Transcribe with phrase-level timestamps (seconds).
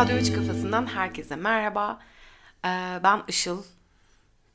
[0.00, 2.00] Radyo 3 kafasından herkese merhaba.
[2.64, 3.62] Ee, ben Işıl.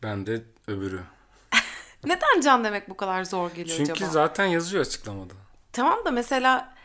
[0.04, 1.02] Ben de öbürü.
[2.06, 4.10] Neden can demek bu kadar zor geliyor Çünkü acaba?
[4.10, 5.34] zaten yazıyor açıklamada.
[5.72, 6.76] Tamam da mesela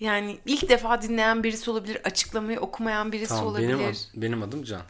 [0.00, 3.68] yani ilk defa dinleyen birisi olabilir, açıklamayı okumayan birisi Tamam olabilir.
[3.68, 4.82] benim, ad- benim adım Can.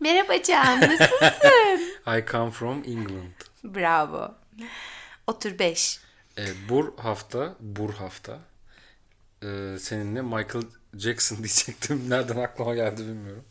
[0.00, 1.80] Merhaba Can, nasılsın?
[2.18, 3.32] I come from England.
[3.64, 4.34] Bravo.
[5.26, 6.00] Otur 5.
[6.36, 8.38] Evet, bu hafta, bu hafta
[9.42, 10.64] e, seninle Michael
[10.98, 12.10] Jackson diyecektim.
[12.10, 13.44] Nereden aklıma geldi bilmiyorum.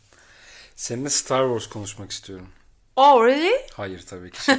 [0.76, 2.48] Seninle Star Wars konuşmak istiyorum.
[2.96, 3.66] Oh really?
[3.74, 4.40] Hayır tabii ki.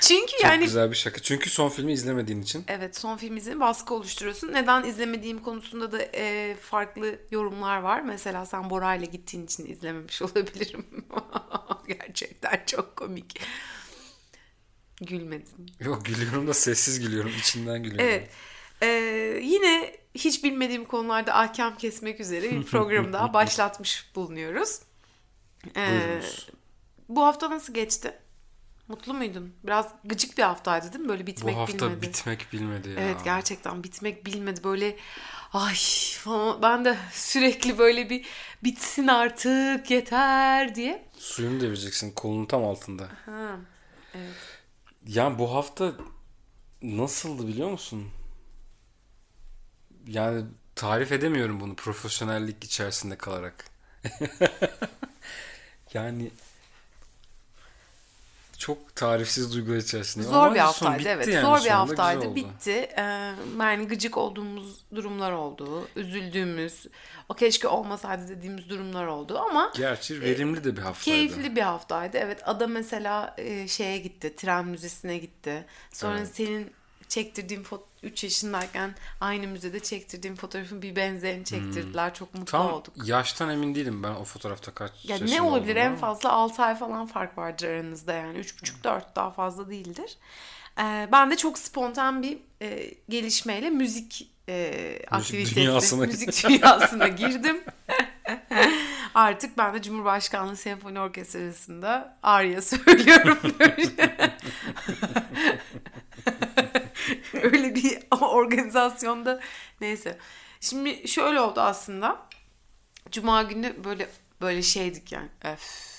[0.00, 1.22] Çünkü Çok yani güzel bir şaka.
[1.22, 2.64] Çünkü son filmi izlemediğin için.
[2.68, 4.52] Evet son film izin baskı oluşturuyorsun.
[4.52, 8.00] Neden izlemediğim konusunda da e, farklı yorumlar var.
[8.00, 10.86] Mesela sen Bora ile gittiğin için izlememiş olabilirim.
[11.88, 13.40] Gerçekten çok komik.
[15.00, 15.70] Gülmedin.
[15.80, 17.32] Yok gülüyorum da sessiz gülüyorum.
[17.38, 18.06] içinden gülüyorum.
[18.08, 18.30] Evet.
[18.82, 18.86] E,
[19.42, 24.80] yine hiç bilmediğim konularda ahkam kesmek üzere bir programı daha başlatmış bulunuyoruz.
[25.76, 26.48] E, Buyurunuz.
[27.08, 28.18] bu hafta nasıl geçti?
[28.88, 29.54] Mutlu muydun?
[29.64, 31.08] Biraz gıcık bir haftaydı değil mi?
[31.08, 32.02] Böyle bitmek Bu hafta bilmedi.
[32.06, 32.94] bitmek bilmedi ya.
[33.00, 34.96] Evet gerçekten bitmek bilmedi böyle
[35.52, 35.74] ay
[36.18, 38.26] falan ben de sürekli böyle bir
[38.64, 41.04] bitsin artık yeter diye.
[41.18, 43.08] Suyunu devireceksin kolunun tam altında.
[43.26, 43.56] Ha,
[44.14, 44.34] evet.
[45.06, 45.92] Ya bu hafta
[46.82, 48.08] nasıldı biliyor musun?
[50.06, 53.64] Yani tarif edemiyorum bunu profesyonellik içerisinde kalarak.
[55.94, 56.30] yani
[58.60, 60.24] çok tarifsiz duygular içerisinde.
[60.24, 62.70] Zor Ama bir haftaydı bitti evet yani, zor bir sonunda haftaydı bitti.
[62.70, 63.02] Ee,
[63.60, 66.86] yani gıcık olduğumuz durumlar oldu üzüldüğümüz
[67.28, 71.16] o keşke olmasaydı dediğimiz durumlar oldu ama Gerçi verimli de bir haftaydı.
[71.16, 72.18] Keyifli bir haftaydı.
[72.18, 74.36] Evet Ada mesela e, şeye gitti.
[74.36, 75.66] Tren müzesine gitti.
[75.92, 76.30] Sonra Evet.
[76.34, 76.72] senin
[77.08, 82.14] çektirdiğin foto 3 yaşındayken aynı müzede çektirdiğim fotoğrafın bir benzerini çektirdiler.
[82.14, 82.64] Çok mutlu Hmm.
[82.66, 82.94] Tam olduk.
[83.08, 86.62] yaştan emin değilim ben o fotoğrafta kaç Ya ne yaşında olabilir olduğumu en fazla 6
[86.62, 90.16] ay falan fark vardır aranızda yani 3,5-4 daha fazla değildir.
[90.78, 97.60] Ee, ben de çok spontan bir e, gelişmeyle müzik e, aktivitesi, dünyasına müzik dünyasına girdim.
[99.14, 103.38] Artık ben de Cumhurbaşkanlığı Senfoni Orkestrası'nda Arya söylüyorum.
[107.44, 109.40] Öyle bir organizasyonda
[109.80, 110.18] neyse.
[110.60, 112.26] Şimdi şöyle oldu aslında.
[113.10, 114.08] Cuma günü böyle
[114.40, 115.28] böyle şeydik yani.
[115.44, 115.90] Öf,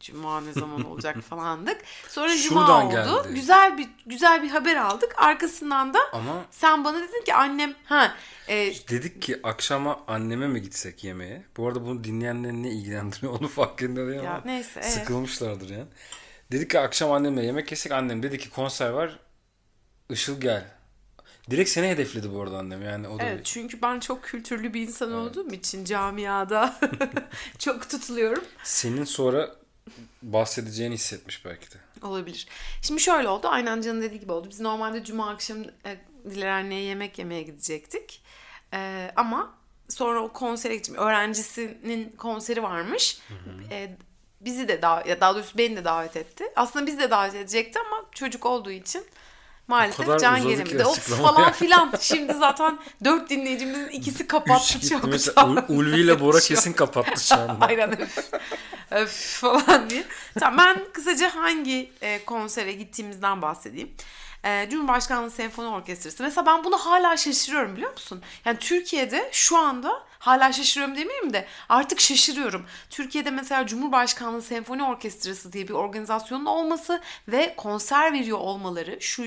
[0.00, 1.80] Cuma ne zaman olacak falandık.
[2.08, 2.92] Sonra Cuma Şuradan oldu.
[3.24, 3.34] geldi.
[3.34, 5.14] Güzel bir güzel bir haber aldık.
[5.16, 8.14] Arkasından da Ama sen bana dedin ki annem ha
[8.48, 8.56] e,
[8.88, 11.44] Dedik ki akşama anneme mi gitsek yemeğe?
[11.56, 14.92] Bu arada bunu dinleyenleri ne ilgilendiriyor onu farkında değil Ya neyse, evet.
[14.92, 15.86] sıkılmışlardır yani.
[16.52, 19.18] Dedik ki akşam annemle yemek yesek annem dedi ki konser var
[20.10, 20.73] Işıl gel.
[21.50, 24.80] Direkt seni hedefledi bu arada annem yani o da evet çünkü ben çok kültürlü bir
[24.80, 26.80] insan olduğum için camiada
[27.58, 28.44] çok tutuluyorum.
[28.64, 29.50] senin sonra
[30.22, 31.76] bahsedeceğini hissetmiş belki de.
[32.02, 32.48] Olabilir.
[32.82, 33.48] Şimdi şöyle oldu.
[33.48, 34.48] Aynen Can'ın dediği gibi oldu.
[34.50, 35.96] Biz normalde cuma akşamı e,
[36.30, 38.22] Dilerhane'ye yemek yemeye gidecektik.
[38.74, 39.54] E, ama
[39.88, 40.94] sonra o konsere gittim.
[40.94, 43.18] Öğrencisinin konseri varmış.
[43.70, 43.96] E,
[44.40, 46.44] bizi de ya daha doğrusu beni de davet etti.
[46.56, 49.04] Aslında bizi de davet edecekti ama çocuk olduğu için
[49.68, 50.84] maalesef can gelemedi.
[50.84, 51.94] Of falan filan.
[52.00, 57.56] Şimdi zaten dört dinleyicimizin ikisi kapattı çok mesela Ulvi ile Bora kesin kapattı şu anda.
[57.66, 58.18] Aynen öf.
[58.90, 60.04] öf falan diye.
[60.40, 63.90] Tamam ben kısaca hangi e, konsere gittiğimizden bahsedeyim.
[64.44, 66.22] E, Cumhurbaşkanlığı Senfoni Orkestrası.
[66.22, 68.22] Mesela ben bunu hala şaşırıyorum biliyor musun?
[68.44, 72.66] Yani Türkiye'de şu anda hala şaşırıyorum demeyeyim de artık şaşırıyorum.
[72.90, 79.24] Türkiye'de mesela Cumhurbaşkanlığı Senfoni Orkestrası diye bir organizasyonun olması ve konser veriyor olmaları şu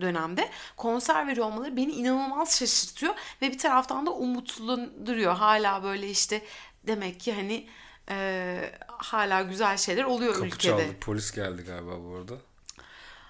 [0.00, 5.34] dönemde konser veriyor olmaları beni inanılmaz şaşırtıyor ve bir taraftan da umutlandırıyor.
[5.34, 6.42] Hala böyle işte
[6.86, 7.66] demek ki hani
[8.10, 10.62] e, hala güzel şeyler oluyor Kapı ülkede.
[10.62, 10.82] çaldı.
[11.00, 12.34] Polis geldi galiba bu arada.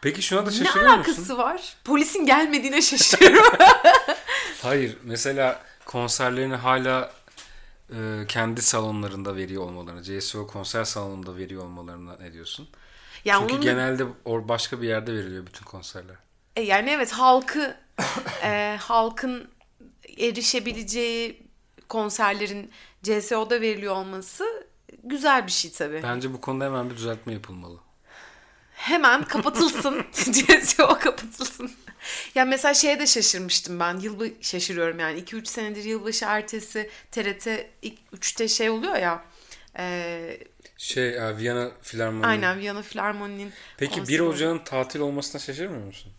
[0.02, 1.38] Peki şuna da Ne şaşırıyor alakası musun?
[1.38, 1.76] var?
[1.84, 3.52] Polisin gelmediğine şaşırıyorum.
[4.62, 4.96] Hayır.
[5.02, 7.12] Mesela konserlerini hala
[7.90, 7.96] e,
[8.28, 12.68] kendi salonlarında veriyor olmalarına, CSO konser salonunda veriyor olmalarına ne diyorsun?
[13.24, 16.16] yani Çünkü onun genelde or başka bir yerde veriliyor bütün konserler.
[16.56, 17.76] E, yani evet halkı
[18.42, 19.48] e, halkın
[20.18, 21.42] erişebileceği
[21.88, 22.70] konserlerin
[23.02, 24.66] CSO'da veriliyor olması
[25.04, 26.00] güzel bir şey tabii.
[26.02, 27.78] Bence bu konuda hemen bir düzeltme yapılmalı.
[28.74, 30.06] hemen kapatılsın.
[30.12, 31.70] CSO kapatılsın.
[32.34, 33.98] Ya mesela şeye de şaşırmıştım ben.
[33.98, 35.20] Yılbaşı şaşırıyorum yani.
[35.20, 37.46] 2-3 senedir yılbaşı ertesi TRT
[37.82, 39.24] ilk 3'te şey oluyor ya.
[39.78, 40.38] E,
[40.78, 42.26] Şey, e, Viyana Filarmoni.
[42.26, 44.34] aynen Viyana Filarmoni'nin Peki 1 konseri oluyor.
[44.34, 46.12] Ocak'ın tatil olmasına şaşırmıyor musun?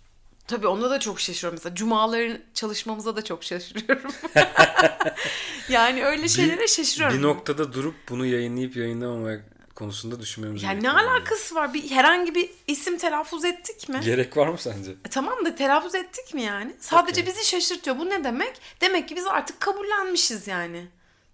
[0.48, 1.60] Tabii onda da çok şaşırıyorum.
[1.64, 4.12] Mesela cumaların çalışmamıza da çok şaşırıyorum.
[5.70, 7.18] yani öyle şeylere şaşırıyorum.
[7.18, 9.40] Bir noktada durup bunu yayınlayıp yayınlamamaya
[9.76, 11.12] konusunda düşünmemiz yani ne gerekiyor.
[11.12, 11.74] alakası var?
[11.74, 14.00] Bir herhangi bir isim telaffuz ettik mi?
[14.06, 14.92] Gerek var mı sence?
[14.92, 16.76] E tamam da telaffuz ettik mi yani?
[16.80, 17.34] Sadece Okey.
[17.34, 18.00] bizi şaşırtıyor.
[18.00, 18.62] Bu ne demek?
[18.82, 20.88] Demek ki biz artık kabullenmişiz yani.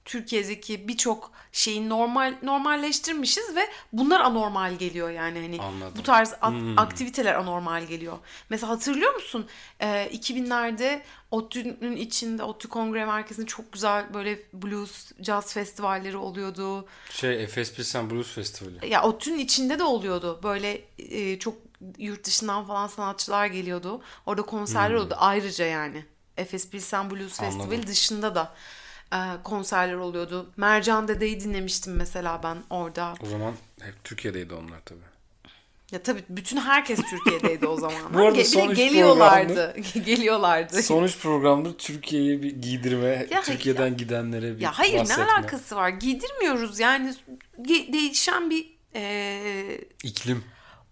[0.06, 5.94] Türkiye'deki birçok şeyi normal normalleştirmişiz ve bunlar anormal geliyor yani hani Anladım.
[5.98, 8.18] bu tarz at- aktiviteler anormal geliyor.
[8.50, 9.48] Mesela hatırlıyor musun?
[9.82, 11.02] Ee, 2000'lerde
[11.32, 16.86] ODTÜ'nün içinde ODTÜ Kongre Merkezi'nde çok güzel böyle blues, jazz festivalleri oluyordu.
[17.12, 18.90] Şey Efes Pilsen Blues Festivali.
[18.90, 20.40] Ya ODTÜ'nün içinde de oluyordu.
[20.44, 21.56] Böyle e, çok
[21.98, 24.02] yurt dışından falan sanatçılar geliyordu.
[24.26, 26.06] Orada konserler oldu ayrıca yani.
[26.38, 27.46] Efes Pilsen Blues Hmm.
[27.46, 27.60] Anladım.
[27.70, 28.54] Festivali dışında da
[29.44, 30.50] konserler oluyordu.
[30.58, 33.14] Mercan Dede'yi dinlemiştim mesela ben orada.
[33.24, 35.00] O zaman hep Türkiye'deydi onlar tabii.
[35.92, 38.02] Ya tabii bütün herkes Türkiye'deydi o zaman.
[38.14, 39.76] Bu arada Ge- de son üç geliyorlardı.
[40.06, 40.84] geliyorlardı.
[40.84, 45.26] Son üç programdır Türkiye'yi bir giydirme, Ya- Türkiye'den gidenlere bir Ya hayır bahsetme.
[45.26, 45.90] ne alakası var?
[45.90, 47.14] Giydirmiyoruz yani
[47.62, 50.44] ge- değişen bir e, İklim.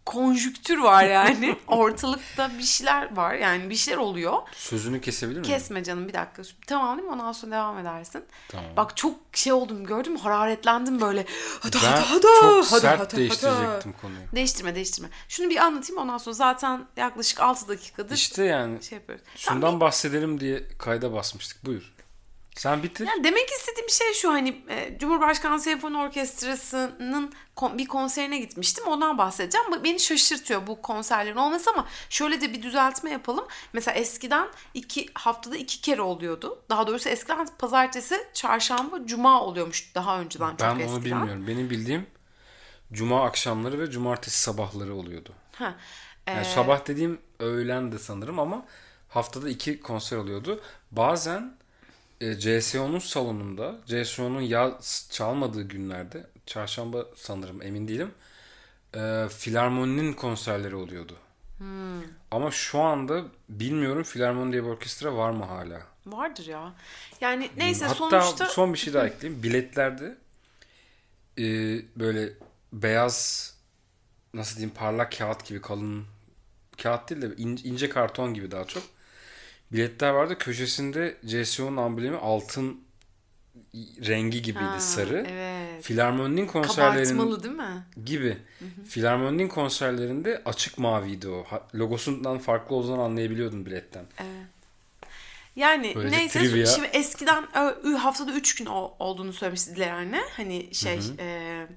[0.05, 1.57] Konjüktür var yani.
[1.67, 4.33] Ortalıkta bir şeyler var yani bir şeyler oluyor.
[4.55, 5.53] Sözünü kesebilir miyim?
[5.53, 6.41] Kesme canım bir dakika.
[6.67, 7.13] Tamam değil mi?
[7.13, 8.23] Ondan sonra devam edersin.
[8.49, 8.65] Tamam.
[8.77, 10.19] Bak çok şey oldum gördün mü?
[10.19, 11.25] Hararetlendim böyle.
[11.59, 12.21] Hadi ben hadi hadi.
[12.21, 14.01] çok hadi, sert hadi, değiştirecektim hadi.
[14.01, 14.19] konuyu.
[14.35, 15.09] Değiştirme değiştirme.
[15.29, 19.25] Şunu bir anlatayım ondan sonra zaten yaklaşık 6 dakikadır İşte yani şey yapıyoruz.
[19.35, 21.65] şundan Tamam, bahsedelim diye kayda basmıştık.
[21.65, 21.93] Buyur.
[22.55, 23.07] Sen bitir.
[23.07, 27.33] Yani demek istediğim şey şu hani e, Cumhurbaşkanı Senfoni Orkestrası'nın
[27.73, 28.87] bir konserine gitmiştim.
[28.87, 29.83] Ondan bahsedeceğim.
[29.83, 33.45] Beni şaşırtıyor bu konserlerin olması ama şöyle de bir düzeltme yapalım.
[33.73, 36.59] Mesela eskiden iki haftada iki kere oluyordu.
[36.69, 40.93] Daha doğrusu eskiden pazartesi, çarşamba, cuma oluyormuş daha önceden çok ben eskiden.
[40.93, 41.47] onu bilmiyorum.
[41.47, 42.07] Benim bildiğim
[42.93, 45.33] cuma akşamları ve cumartesi sabahları oluyordu.
[45.55, 45.75] Ha.
[46.27, 48.65] Yani Ee, sabah dediğim öğlen de sanırım ama
[49.09, 50.61] haftada iki konser oluyordu.
[50.91, 51.60] Bazen
[52.21, 58.11] e, CSO'nun salonunda, CSO'nun yaz çalmadığı günlerde, çarşamba sanırım emin değilim,
[58.95, 61.15] e, filarmoninin konserleri oluyordu.
[61.57, 62.01] Hmm.
[62.31, 65.91] Ama şu anda bilmiyorum filarmoni diye bir orkestra var mı hala?
[66.05, 66.73] vardır ya.
[67.21, 69.43] Yani neyse Hatta sonuçta son bir şey daha ekleyeyim.
[69.43, 70.17] Biletlerde
[71.37, 71.43] e,
[71.95, 72.33] böyle
[72.73, 73.47] beyaz
[74.33, 76.05] nasıl diyeyim parlak kağıt gibi kalın
[76.83, 78.83] kağıt değil de in- ince karton gibi daha çok.
[79.71, 80.37] Biletler vardı.
[80.37, 82.81] Köşesinde CSO'nun amblemi altın
[84.07, 85.25] rengi gibiydi Ha, sarı.
[85.31, 85.83] Evet.
[85.83, 87.85] Filarmoninin konserlerinin Kabartmalı değil mi?
[88.05, 88.37] gibi.
[88.89, 91.45] Filarmoninin konserlerinde açık maviydi o.
[91.75, 94.05] Logosundan farklı olduğunu anlayabiliyordun biletten.
[94.19, 94.47] Evet.
[95.55, 96.65] Yani Böylece neyse trivia.
[96.65, 97.43] şimdi eskiden
[97.97, 98.65] haftada 3 gün
[98.99, 100.21] olduğunu söylemişti Dilara anne.
[100.37, 101.67] Hani şey e,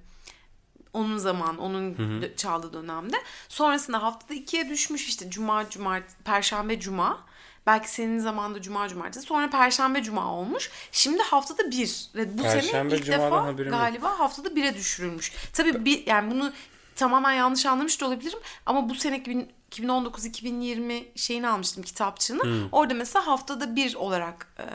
[0.93, 3.17] onun zaman onun dö- çaldığı dönemde.
[3.49, 7.26] Sonrasında haftada 2'ye düşmüş işte cuma, cumartesi, perşembe, cuma.
[7.66, 9.26] Belki senin zamanında cuma, cumartesi.
[9.26, 10.70] Sonra perşembe, cuma olmuş.
[10.93, 12.06] Şimdi haftada bir.
[12.14, 13.81] Bu Perşembe, sene ilk defa haberim yok.
[13.81, 15.32] galiba haftada 1'e düşürülmüş.
[15.52, 16.52] Tabii bir, yani bunu
[16.96, 18.38] tamamen yanlış anlamış da olabilirim.
[18.66, 22.69] Ama bu sene 2000 2019-2020 şeyini almıştım kitapçığını.
[22.72, 24.67] Orada mesela haftada bir olarak e,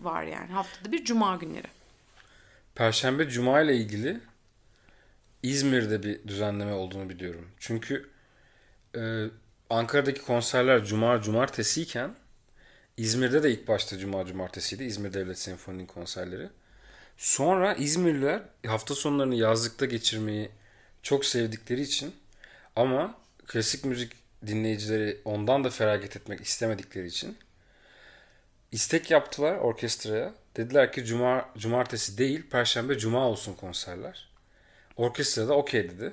[0.00, 0.52] var yani.
[0.52, 1.66] Haftada bir cuma günleri.
[2.74, 4.20] Perşembe Cuma ile ilgili
[5.42, 7.48] İzmir'de bir düzenleme olduğunu biliyorum.
[7.58, 8.10] Çünkü
[8.96, 9.24] e,
[9.70, 12.14] Ankara'daki konserler Cuma Cumartesiyken
[12.98, 14.84] İzmir'de de ilk başta Cuma Cumartesiydi.
[14.84, 16.48] İzmir Devlet Senfoni'nin konserleri.
[17.16, 20.50] Sonra İzmirliler hafta sonlarını yazlıkta geçirmeyi
[21.02, 22.14] çok sevdikleri için
[22.76, 23.14] ama
[23.46, 24.12] klasik müzik
[24.46, 27.38] dinleyicileri ondan da feragat etmek istemedikleri için
[28.72, 30.34] istek yaptılar orkestraya.
[30.56, 34.28] Dediler ki cuma cumartesi değil perşembe cuma olsun konserler.
[34.96, 36.12] Orkestra da okey dedi.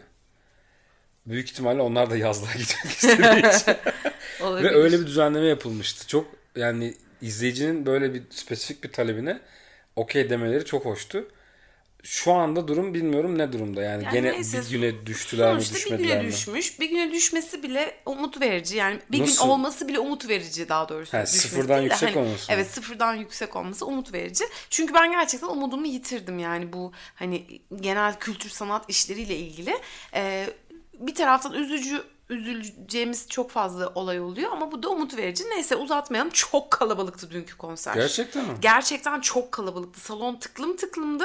[1.26, 3.76] Büyük ihtimalle onlar da yazlığa gitmek istediği için.
[4.64, 6.08] Ve öyle bir düzenleme yapılmıştı.
[6.08, 9.40] Çok yani izleyicinin böyle bir spesifik bir talebine
[9.96, 11.28] okey demeleri çok hoştu.
[12.04, 13.82] Şu anda durum bilmiyorum ne durumda.
[13.84, 16.28] Yani, Yani gene neyse, bir güne düştüler mi Sonuçta bir düşmediler güne mi?
[16.28, 16.80] düşmüş.
[16.80, 18.76] Bir güne düşmesi bile umut verici.
[18.78, 19.44] Yani bir Nasıl?
[19.44, 21.18] gün olması bile umut verici daha doğrusu.
[21.18, 22.46] Ha, sıfırdan yüksek hani- olması?
[22.54, 24.44] Evet sıfırdan yüksek olması umut verici.
[24.70, 29.78] Çünkü ben gerçekten umudumu yitirdim yani bu hani genel kültür sanat işleriyle ilgili.
[30.14, 30.50] Ee,
[31.00, 35.44] bir taraftan üzücü üzüleceğimiz çok fazla olay oluyor ama bu da umut verici.
[35.50, 36.32] Neyse uzatmayalım.
[36.32, 37.94] Çok kalabalıktı dünkü konser.
[37.96, 38.54] Gerçekten mi?
[38.62, 40.00] Gerçekten çok kalabalıktı.
[40.00, 41.24] Salon tıklım tıklımdı.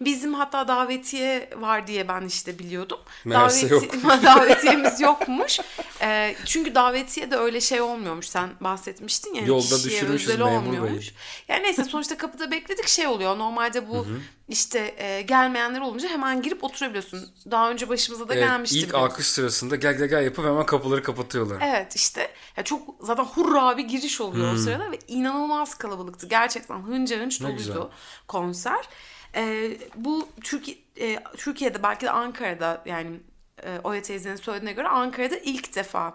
[0.00, 2.98] Bizim hatta davetiye var diye ben işte biliyordum.
[3.24, 3.84] Meğerse yok.
[4.24, 5.60] davetiyemiz yokmuş.
[6.02, 8.26] Ee, çünkü davetiye de öyle şey olmuyormuş.
[8.28, 9.44] Sen bahsetmiştin ya.
[9.44, 11.12] Yolda kişiye düşürmüşüz özel memur olmuyormuş.
[11.48, 13.38] Yani neyse sonuçta kapıda bekledik şey oluyor.
[13.38, 14.06] Normalde bu
[14.48, 17.28] işte e, gelmeyenler olunca hemen girip oturabiliyorsun.
[17.50, 18.78] Daha önce başımıza da Evet, gelmişti.
[18.78, 19.06] ilk biliyorsun.
[19.10, 21.58] alkış sırasında gel gel gel yapıp hemen kapıları kapatıyorlar.
[21.62, 24.54] Evet işte ya çok zaten hurra bir giriş oluyor Hmm.
[24.54, 26.26] o sırada ve inanılmaz kalabalıktı.
[26.26, 27.90] Gerçekten hınca hınç doluydu
[28.28, 28.88] konser.
[29.34, 33.20] Ee, bu Türkiye e, Türkiye'de belki de Ankara'da yani
[33.62, 36.14] e, Oya teyzenin söylediğine göre Ankara'da ilk defa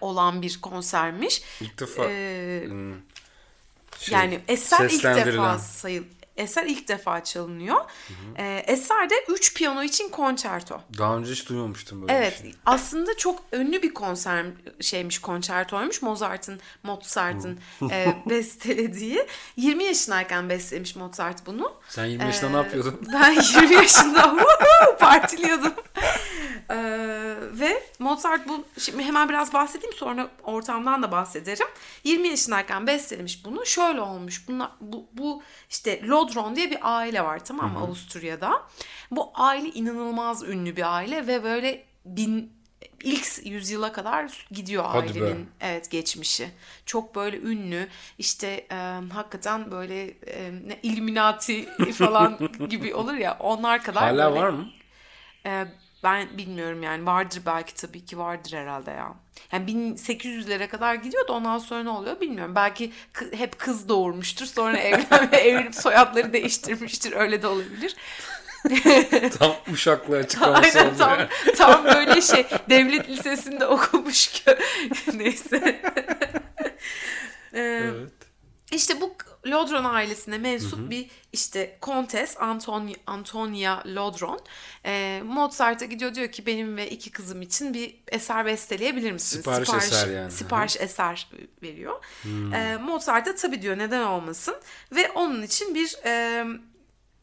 [0.00, 1.42] olan bir konsermiş.
[1.60, 2.04] İlk defa.
[2.08, 2.94] Ee, hmm,
[3.98, 6.04] şey, yani eser ilk defa sayıl
[6.40, 7.76] eser ilk defa çalınıyor.
[8.38, 10.80] Ee, eser de 3 piyano için konçerto.
[10.98, 12.54] Daha önce hiç duymamıştım böyle Evet bir şey.
[12.66, 14.46] aslında çok ünlü bir konser
[14.80, 17.58] şeymiş konçertoymuş Mozart'ın Mozart'ın
[17.90, 21.72] e, bestelediği 20 yaşındayken bestelemiş Mozart bunu.
[21.88, 23.00] Sen 20 yaşında ne yapıyordun?
[23.12, 24.36] Ben 20 yaşında
[25.00, 25.72] partiliyordum.
[26.70, 31.66] Ee, ve Mozart bu şimdi hemen biraz bahsedeyim sonra ortamdan da bahsederim.
[32.04, 33.66] 20 yaşındayken bestelemiş bunu.
[33.66, 34.48] Şöyle olmuş.
[34.48, 38.62] Bunlar, bu, bu işte Lodron diye bir aile var tamam mı Avusturya'da.
[39.10, 42.52] Bu aile inanılmaz ünlü bir aile ve böyle bin
[43.04, 45.24] ilk yüzyıla kadar gidiyor Hadi be.
[45.24, 46.50] ailenin evet geçmişi.
[46.86, 48.74] Çok böyle ünlü işte e,
[49.12, 54.68] hakikaten böyle e, Illuminati falan gibi olur ya onlar kadar Hala böyle- var mı?
[55.46, 55.64] e,
[56.04, 59.14] ben bilmiyorum yani vardır belki tabii ki vardır herhalde ya.
[59.52, 62.54] Yani 1800'lere kadar gidiyor da ondan sonra ne oluyor bilmiyorum.
[62.54, 67.96] Belki kı- hep kız doğurmuştur sonra evlenme evlenip soyadları değiştirmiştir öyle de olabilir.
[69.38, 70.98] Tam uşaklı açıklaması Aynen oldu.
[70.98, 71.28] tam, ya.
[71.56, 74.42] tam böyle şey devlet lisesinde okumuş ki
[75.14, 75.80] neyse.
[77.54, 78.12] Ee, Evet.
[78.70, 79.14] İşte bu
[79.46, 84.40] Lodron ailesine mensup bir işte kontes Antoni, Antonia Lodron
[84.86, 89.44] Ee, Mozart'a gidiyor diyor ki benim ve iki kızım için bir eser besteleyebilir misiniz?
[89.44, 90.24] Sipariş eser yani.
[90.24, 90.30] Hmm.
[90.30, 91.28] Sipariş eser
[91.62, 92.04] veriyor.
[92.54, 94.54] Ee, Mozart da tabii diyor neden olmasın
[94.92, 96.44] ve onun için bir e,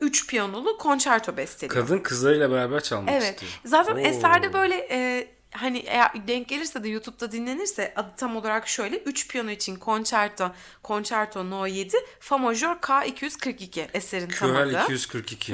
[0.01, 1.86] üç piyanolu konçerto besteliyor.
[1.88, 3.34] Kadın kızlarıyla beraber çalmak Evet.
[3.34, 3.51] istiyor.
[3.66, 4.00] Zaten Oo.
[4.00, 9.27] eserde böyle e, hani eğer denk gelirse de YouTube'da dinlenirse adı tam olarak şöyle 3
[9.27, 10.51] piyano için konçerto
[10.84, 14.84] konçerto no 7 fa majör K242 eserin tam adı.
[14.84, 15.54] 242.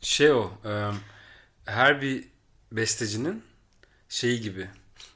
[0.00, 0.52] Şey o.
[0.64, 0.90] e,
[1.64, 2.24] her bir
[2.72, 3.42] bestecinin
[4.08, 4.68] şeyi gibi.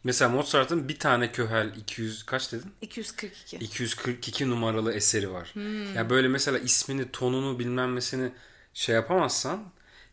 [0.05, 2.73] Mesela Mozart'ın bir tane Köhel 200 kaç dedin?
[2.83, 3.57] 242.
[3.57, 5.51] 242 numaralı eseri var.
[5.53, 5.95] Hmm.
[5.95, 8.33] Ya böyle mesela ismini, tonunu bilmem nesini
[8.75, 9.65] şey yapamazsan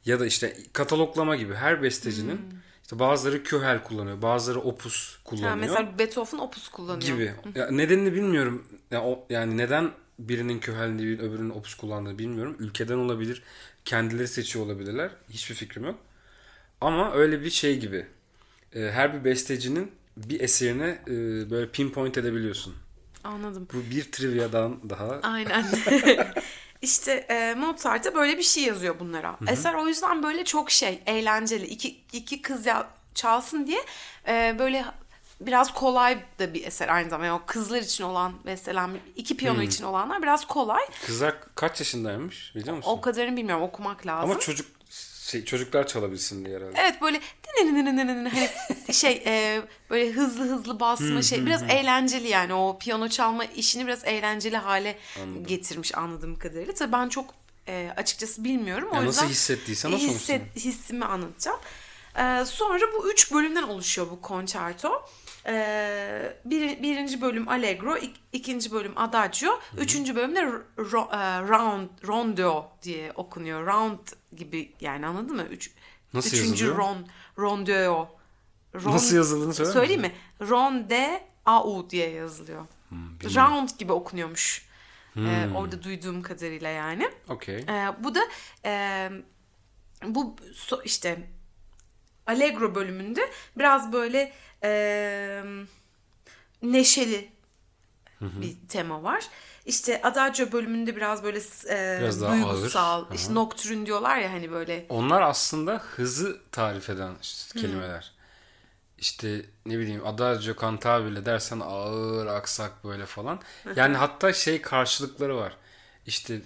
[0.05, 5.49] ya da işte kataloglama gibi her bestecinin işte bazıları Köhel kullanıyor, bazıları Opus kullanıyor.
[5.49, 7.01] Ha, mesela Beethoven opus kullanıyor.
[7.01, 7.33] gibi.
[7.55, 8.67] Ya nedenini bilmiyorum.
[8.91, 12.55] Ya o, yani neden birinin Köhel değil öbürünün Opus kullandığını bilmiyorum.
[12.59, 13.43] Ülkeden olabilir,
[13.85, 15.09] kendileri seçiyor olabilirler.
[15.29, 15.95] Hiçbir fikrim yok.
[16.81, 18.07] Ama öyle bir şey gibi.
[18.73, 20.99] Ee, Her bir bestecinin bir eserine
[21.49, 22.75] böyle pinpoint edebiliyorsun.
[23.23, 23.67] Anladım.
[23.73, 25.65] Bu bir triviadan daha Aynen.
[26.81, 29.37] işte e, Mozart'a böyle bir şey yazıyor bunlara.
[29.47, 31.65] Eser o yüzden böyle çok şey eğlenceli.
[31.65, 33.79] İki, iki kız ya, çalsın diye
[34.27, 34.85] e, böyle
[35.41, 37.25] biraz kolay da bir eser aynı zamanda.
[37.27, 40.83] Yani o kızlar için olan mesela iki piyano için olanlar biraz kolay.
[41.05, 42.91] Kızlar kaç yaşındaymış biliyor musun?
[42.91, 44.31] O kadarını bilmiyorum okumak lazım.
[44.31, 44.67] Ama çocuk
[45.31, 46.79] şey, çocuklar çalabilsin diye herhalde.
[46.81, 47.21] Evet böyle
[48.29, 48.49] hani
[48.93, 54.05] şey e, böyle hızlı hızlı basma şey biraz eğlenceli yani o piyano çalma işini biraz
[54.05, 54.97] eğlenceli hale
[55.47, 56.73] getirmiş anladığım kadarıyla.
[56.73, 57.33] Tabii ben çok
[57.67, 58.87] e, açıkçası bilmiyorum.
[58.91, 60.15] O Ya yüzden nasıl hissettiysen o sonuçta.
[60.17, 61.59] hisset, hissimi anlatacağım.
[62.17, 65.05] E, sonra bu üç bölümden oluşuyor bu konçerto.
[65.47, 72.71] E, bir, birinci bölüm Allegro, ik- ikinci bölüm Adagio, üçüncü bölümde ro, e, round, Rondo
[72.83, 73.65] diye okunuyor.
[73.67, 73.99] Round
[74.35, 75.43] gibi yani anladın mı?
[75.43, 75.71] Üç,
[76.13, 76.77] Nasıl üçüncü yazılıyor?
[76.77, 78.09] ron, Rondeo.
[78.75, 80.11] Ron- Nasıl yazıldığını söyler Söyleyeyim mi?
[80.41, 82.65] Ronde au diye yazılıyor.
[82.89, 84.65] Hmm, Round gibi okunuyormuş.
[85.17, 87.09] E, orada duyduğum kadarıyla yani.
[87.29, 87.55] Okey.
[87.57, 88.19] Ee, bu da
[88.65, 89.09] e,
[90.05, 91.17] bu so- işte
[92.27, 94.33] Allegro bölümünde biraz böyle
[94.65, 95.43] e,
[96.61, 97.29] neşeli
[98.21, 99.27] bir tema var.
[99.65, 103.15] İşte Adagio bölümünde biraz böyle e, Biraz daha duygusal, ağır.
[103.15, 104.85] işte nocturne diyorlar ya hani böyle.
[104.89, 108.11] Onlar aslında hızı tarif eden işte kelimeler.
[108.97, 113.39] İşte ne bileyim Adagio cantabile dersen ağır aksak böyle falan.
[113.75, 115.57] Yani hatta şey karşılıkları var.
[116.05, 116.41] İşte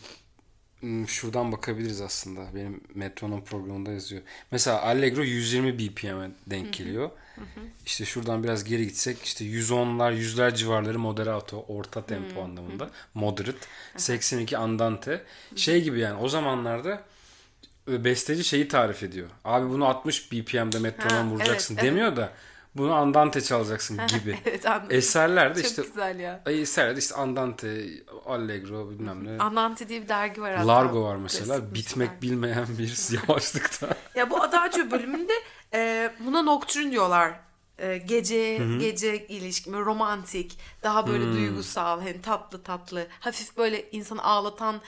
[1.07, 2.55] şuradan bakabiliriz aslında.
[2.55, 4.21] Benim metronom programında yazıyor.
[4.51, 7.09] Mesela Allegro 120 BPM'e denk geliyor.
[7.86, 12.89] İşte şuradan biraz geri gitsek işte 110'lar, yüzler civarları moderato, orta tempo anlamında.
[13.13, 13.67] Moderate.
[13.98, 15.24] 82 andante.
[15.55, 17.03] Şey gibi yani o zamanlarda
[17.91, 19.29] e, besteci şeyi tarif ediyor.
[19.46, 21.93] Abi bunu 60 BPM'de metronom Ha, vuracaksın evet, evet.
[21.93, 22.34] demiyor da
[22.75, 24.39] bunu andante çalacaksın gibi.
[24.45, 24.88] Evet anladım.
[24.97, 26.43] Eserlerde Çok işte güzel ya.
[26.45, 27.89] Eserlerde işte andante,
[28.25, 29.43] allegro bilmem ne.
[29.43, 30.51] Andante diye bir dergi var.
[30.51, 31.57] Largo var mesela.
[31.57, 32.97] Müzik Bitmek bilmeyen bir
[33.27, 33.88] yavaşlıkta.
[34.15, 35.33] Ya bu Adagio bölümünde
[35.73, 37.39] e, buna nocturne diyorlar.
[37.77, 44.81] e, gece gece ilişki romantik daha böyle duygusal hani tatlı tatlı hafif böyle insanı ağlatan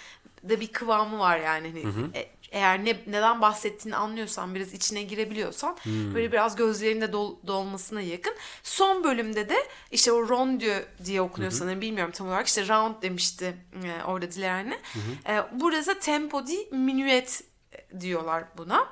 [0.50, 5.78] da bir kıvamı var yani hani e- eğer ne neden bahsettiğini anlıyorsan biraz içine girebiliyorsan
[6.14, 8.34] böyle biraz gözlerinde dol- dolmasına yakın.
[8.64, 9.56] Son bölümde de
[9.92, 10.74] işte o Rondio
[11.06, 14.80] diye okunuyor sanırım bilmiyorum tam olarak işte round demişti e, orada Diler'le.
[15.30, 17.44] E, burası tempo değil minuet
[18.00, 18.88] diyorlar buna.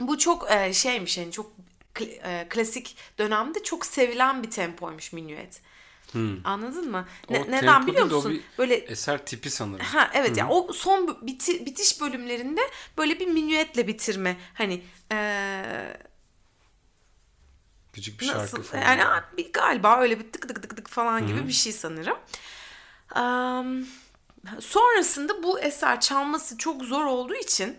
[0.00, 1.52] Bu çok e, şeymiş yani çok
[2.00, 5.60] e, klasik dönemde çok sevilen bir tempoymuş minuet.
[6.44, 7.06] Anladın mı?
[7.28, 8.32] O Ne- tempo neden biliyor o musun?
[8.32, 9.84] bir Böyle Eser tipi sanırım.
[9.86, 12.60] Ha evet ya o son biti- bitiş bölümlerinde
[12.98, 15.96] böyle bir minuetle bitirme hani eee,
[17.92, 18.82] Küçük bir şarkı nasıl falan.
[18.82, 22.18] yani bir, galiba öyle bir tık tık tık tık falan gibi bir şey sanırım.
[23.14, 23.84] Am,
[24.60, 27.76] sonrasında bu eser çalması çok zor olduğu için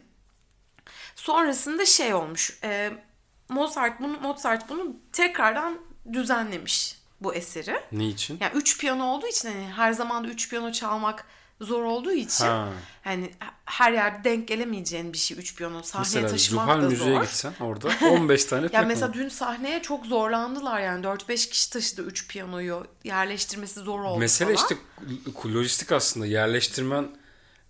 [1.15, 2.59] sonrasında şey olmuş.
[2.63, 3.05] eee,
[3.49, 5.77] Mozart bunu Mozart bunu tekrardan
[6.13, 7.79] düzenlemiş bu eseri.
[7.91, 8.37] Ne için?
[8.41, 11.25] Yani üç piyano olduğu için hani her zaman da üç piyano çalmak
[11.61, 12.67] zor olduğu için Ha.
[13.03, 13.31] hani
[13.65, 17.21] her yerde denk gelemeyeceğin bir şey üç piyano sahneye Mesela taşımak Zuhal da zor.
[17.21, 18.87] gitsen orada 15 tane Ya piyano.
[18.87, 24.55] mesela dün sahneye çok zorlandılar yani 4-5 kişi taşıdı üç piyanoyu yerleştirmesi zor oldu Mesele
[24.55, 24.67] falan.
[24.71, 24.75] işte
[25.49, 27.07] lojistik aslında yerleştirmen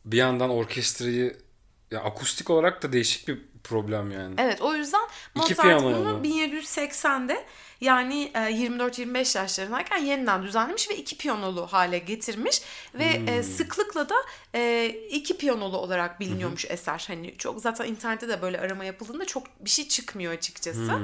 [0.06, 1.38] bir yandan orkestrayı
[1.92, 4.36] ya akustik olarak da değişik bir problem yani.
[4.38, 5.02] Evet o yüzden
[5.36, 6.22] Mozart bunu yolu.
[6.24, 7.46] 1780'de
[7.82, 12.62] yani e, 24-25 yaşlarındayken yeniden düzenlemiş ve iki piyanolu hale getirmiş
[12.96, 13.28] ve Hmm.
[13.28, 14.16] e, sıklıkla da
[14.56, 17.04] e, iki piyanolu olarak biliniyormuş eser.
[17.08, 21.00] Hani çok zaten internette de böyle arama yapıldığında çok bir şey çıkmıyor açıkçası.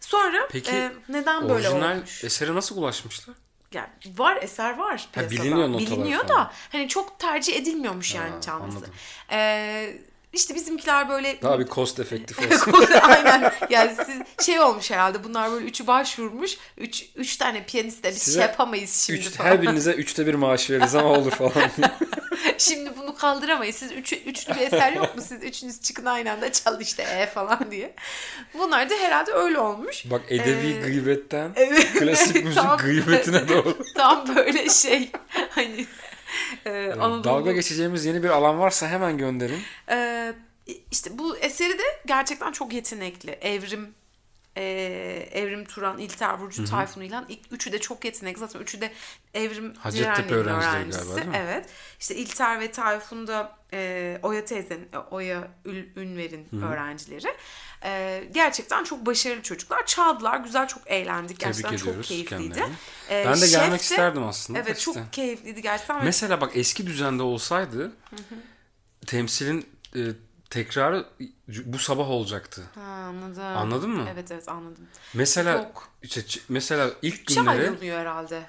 [0.00, 0.48] Sonra Hmm.
[0.50, 2.24] Peki, e, neden böyle Orijinal olmuş?
[2.24, 3.36] esere nasıl ulaşmışlar?
[3.72, 5.30] Yani var eser var piyasada.
[5.42, 6.40] biliniyor notalar Biliniyor falan.
[6.46, 8.76] da hani çok tercih edilmiyormuş yani Ha, çalması.
[8.76, 8.94] anladım.
[9.30, 9.98] E,
[10.32, 12.72] işte bizimkiler böyle Daha bir cost efektif olsun.
[13.02, 13.52] Aynen.
[13.70, 15.24] Yani siz şey olmuş herhalde.
[15.24, 16.56] Bunlar böyle üçü başvurmuş.
[16.76, 19.48] Üç, üç tane piyanistle biz Size şey yapamayız şimdi Üç, falan.
[19.48, 21.52] her birinize üçte bir maaş veririz ama olur falan.
[22.58, 23.76] şimdi bunu kaldıramayız.
[23.76, 25.22] Siz üç, üçlü bir eser yok mu?
[25.22, 27.94] Siz üçünüz çıkın aynı anda çal işte e falan diye.
[28.54, 30.04] Bunlar da herhalde öyle olmuş.
[30.10, 31.92] Bak edebi Ee, gıybetten evet.
[31.92, 33.78] klasik müzik Tam- gıybetine doğru.
[33.96, 35.10] Tam böyle şey
[35.50, 35.86] hani
[36.66, 39.60] e, Anadolu- Dalga geçeceğimiz yeni bir alan varsa hemen gönderin.
[39.90, 40.34] Ee,
[40.90, 43.30] işte bu eseri de gerçekten çok yetenekli.
[43.30, 43.94] Evrim
[44.56, 44.62] e,
[45.32, 47.26] Evrim Turan, İlter Burcu, Tayfun İlhan.
[47.28, 48.38] İlk üçü de çok yetenekli.
[48.40, 48.92] Zaten üçü de
[49.34, 50.98] Evrim Hacettepe öğrencileri öğrencisi.
[50.98, 51.36] galiba, değil mi?
[51.36, 51.66] Evet.
[52.00, 57.34] İşte İlter ve Tayfun da e, Oya teyzenin, Oya Ül, Ünver'in öğrencileri.
[57.84, 59.86] E, gerçekten çok başarılı çocuklar.
[59.86, 60.36] Çaldılar.
[60.40, 61.40] Güzel, çok eğlendik.
[61.40, 62.42] Tebrik Gerçekten çok ediyoruz keyifliydi.
[62.42, 62.74] kendilerini.
[63.10, 64.58] E, Ben de şef gelmek isterdim aslında.
[64.58, 65.06] Evet, da çok işte.
[65.12, 66.04] keyifliydi gerçekten.
[66.04, 67.92] Mesela bak eski düzende olsaydı
[69.06, 70.00] temsilin e,
[70.50, 71.06] tekrarı
[71.48, 72.62] bu sabah olacaktı.
[72.74, 73.42] Ha, anladım.
[73.42, 74.08] Anladın mı?
[74.12, 74.86] Evet evet anladım.
[75.14, 75.88] Mesela Yok.
[76.02, 78.42] işte mesela ilk Bütçe günleri ayrılmıyor herhalde.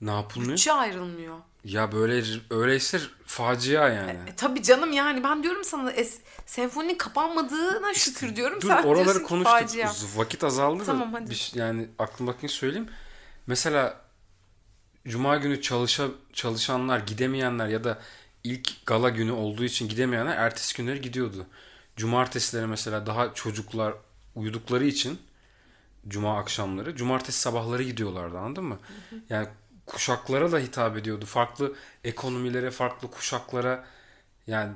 [0.00, 0.52] ne yapılmıyor?
[0.52, 1.38] Bütçe ayrılmıyor.
[1.64, 4.10] Ya böyle öyleyse facia yani.
[4.30, 8.60] E, tabii canım yani ben diyorum sana es, senfoninin kapanmadığına şükür diyorum.
[8.60, 9.58] Dur Sen oraları konuştuk.
[9.58, 9.92] facia.
[10.16, 11.30] Vakit azaldı Tamam, da hadi.
[11.30, 12.88] bir yani aklımdakini söyleyeyim.
[13.46, 14.00] Mesela
[15.08, 17.98] cuma günü çalışa, çalışanlar, gidemeyenler ya da
[18.44, 21.46] ilk gala günü olduğu için gidemeyenler ertesi günleri gidiyordu.
[21.96, 23.94] Cumartesileri mesela daha çocuklar
[24.34, 25.18] uyudukları için
[26.08, 28.78] cuma akşamları, cumartesi sabahları gidiyorlardı anladın mı?
[29.28, 29.48] Yani
[29.92, 31.26] kuşaklara da hitap ediyordu.
[31.26, 31.74] Farklı
[32.04, 33.84] ekonomilere, farklı kuşaklara
[34.46, 34.72] yani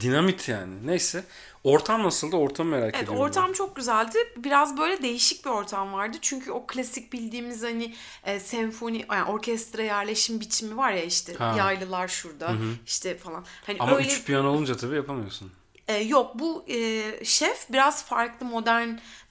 [0.00, 0.86] dinamit yani.
[0.86, 1.24] Neyse.
[1.64, 2.36] Ortam nasıldı?
[2.36, 3.20] Ortamı merak Evet ediyorum.
[3.22, 4.18] ortam çok güzeldi.
[4.36, 6.16] Biraz böyle değişik bir ortam vardı.
[6.20, 7.94] Çünkü o klasik bildiğimiz hani
[8.24, 11.54] e, senfoni yani orkestra yerleşim biçimi var ya işte Ha.
[11.58, 12.52] yaylılar şurada
[12.86, 13.44] işte falan.
[13.66, 15.52] Hani Ama öyle üç piyano olunca tabii yapamıyorsun.
[15.88, 18.46] E, yok bu e, şef biraz farklı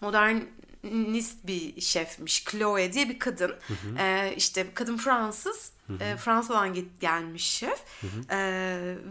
[0.02, 0.38] modern
[0.84, 2.46] modernist bir şefmiş.
[2.46, 3.56] Chloe diye bir kadın.
[4.00, 5.72] E, işte kadın Fransız.
[6.00, 7.84] E, Fransa'dan git, gelmiş şef.
[8.32, 8.38] E,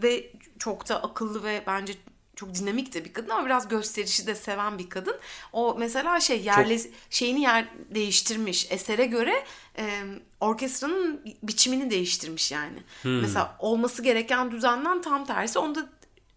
[0.03, 1.93] ve çok da akıllı ve bence
[2.35, 5.15] çok dinamik de bir kadın ama biraz gösterişi de seven bir kadın.
[5.53, 6.79] O mesela şey yerle
[7.09, 8.67] şeyini yer değiştirmiş.
[8.69, 9.43] Esere göre
[9.77, 10.03] e,
[10.39, 12.83] orkestranın biçimini değiştirmiş yani.
[13.03, 15.59] Mesela olması gereken düzenden tam tersi.
[15.59, 15.89] Onu da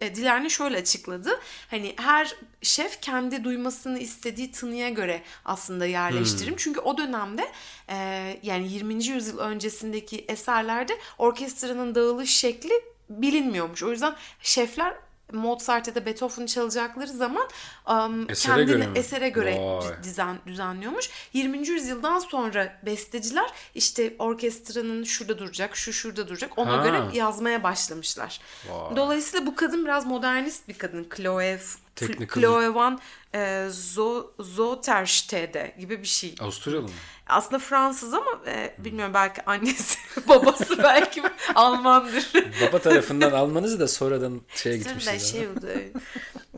[0.03, 1.39] e, şöyle açıkladı.
[1.69, 6.55] Hani her şef kendi duymasını istediği tınıya göre aslında yerleştirim.
[6.57, 7.51] Çünkü o dönemde
[7.89, 7.95] e,
[8.43, 9.05] yani 20.
[9.05, 12.73] yüzyıl öncesindeki eserlerde orkestranın dağılış şekli
[13.09, 13.83] bilinmiyormuş.
[13.83, 14.93] O yüzden şefler
[15.33, 17.47] Mozart ya da Beethoven çalacakları zaman
[17.89, 18.99] um, Esere kendini göre mi?
[18.99, 20.03] esere göre Vay.
[20.03, 21.09] düzen düzenliyormuş.
[21.33, 21.67] 20.
[21.67, 26.83] yüzyıldan sonra besteciler işte orkestranın şurada duracak, şu şurada duracak ona Ha.
[26.83, 28.39] göre yazmaya başlamışlar.
[28.69, 28.95] Vay.
[28.95, 31.07] Dolayısıyla bu kadın biraz modernist bir kadın.
[31.15, 31.59] Chloe
[31.95, 32.99] Technical- Floevan
[33.33, 33.37] e,
[33.69, 36.35] Zo- Zoterstede gibi bir şey.
[36.39, 36.89] Avusturyalı mı?
[37.27, 41.23] Aslında Fransız ama e, bilmiyorum belki annesi babası belki
[41.55, 42.31] Almandır.
[42.61, 45.31] Baba tarafından almanız da sonradan şeye gitmişsiniz.
[45.31, 45.47] şey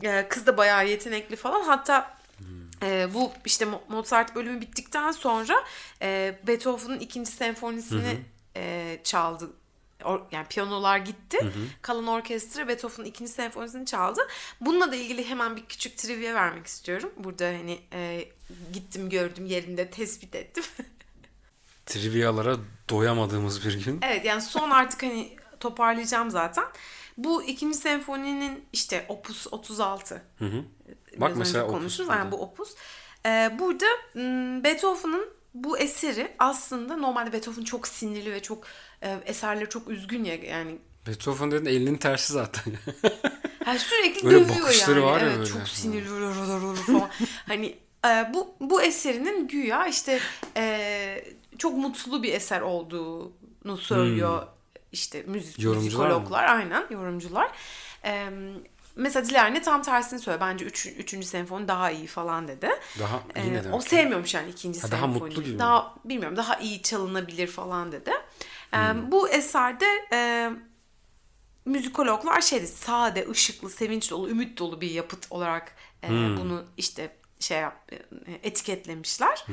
[0.02, 1.62] e, kız da bayağı yetenekli falan.
[1.62, 2.16] Hatta
[2.82, 5.64] e, bu işte Mo- Mozart bölümü bittikten sonra
[6.02, 8.18] e, Beethoven'ın ikinci senfonisini
[8.56, 9.50] e, çaldı.
[10.00, 11.38] Or- yani piyanolar gitti.
[11.82, 14.20] Kalan orkestra Beethoven'ın ikinci senfonisini çaldı.
[14.60, 17.12] Bununla da ilgili hemen bir küçük trivia vermek istiyorum.
[17.16, 18.28] Burada hani e,
[18.72, 20.64] gittim gördüm yerinde tespit ettim.
[21.86, 22.56] Trivialara
[22.90, 24.00] doyamadığımız bir gün.
[24.02, 26.64] Evet yani son artık hani toparlayacağım zaten.
[27.16, 30.22] Bu ikinci senfoninin işte opus 36.
[30.38, 30.64] Hı hı.
[31.12, 31.98] Biraz Bak mesela opus.
[31.98, 32.74] Yani bu opus.
[33.26, 38.64] Ee, burada m, Beethoven'ın bu eseri aslında normalde Beethoven çok sinirli ve çok
[39.02, 42.72] e, eserleri çok üzgün ya yani Beethoven dedin elinin tersi zaten.
[43.66, 45.02] yani sürekli Böyle dövüyor yani.
[45.02, 45.50] var ya evet, böyle.
[45.50, 47.10] Çok sinirli falan.
[47.46, 50.20] hani e, bu bu eserinin güya işte
[50.56, 51.24] e,
[51.58, 54.46] çok mutlu bir eser olduğunu söylüyor
[54.92, 55.64] işte müzik Hmm.
[55.64, 56.16] Yorumcular mı?
[56.16, 57.50] müzikologlar aynen yorumcular.
[58.04, 58.28] E,
[58.96, 60.40] mesela Dilerne tam tersini söylüyor.
[60.48, 60.86] Bence 3.
[60.86, 62.68] Üç, üçüncü senfoni daha iyi falan dedi.
[62.98, 63.74] Daha Ee, iyi ne demek?
[63.74, 65.22] o sevmiyormuş yani ikinci Ha, daha senfoni.
[65.24, 65.58] mutlu gibi mi?
[65.58, 68.10] Daha bilmiyorum daha iyi çalınabilir falan dedi.
[68.74, 69.12] Ee, Hmm.
[69.12, 70.50] Bu eserde e,
[71.64, 76.36] müzikologlar şeydi sade, ışıklı, sevinç dolu, ümit dolu bir yapıt olarak e, Hmm.
[76.36, 77.96] bunu işte şey yap, e,
[78.42, 79.46] etiketlemişler.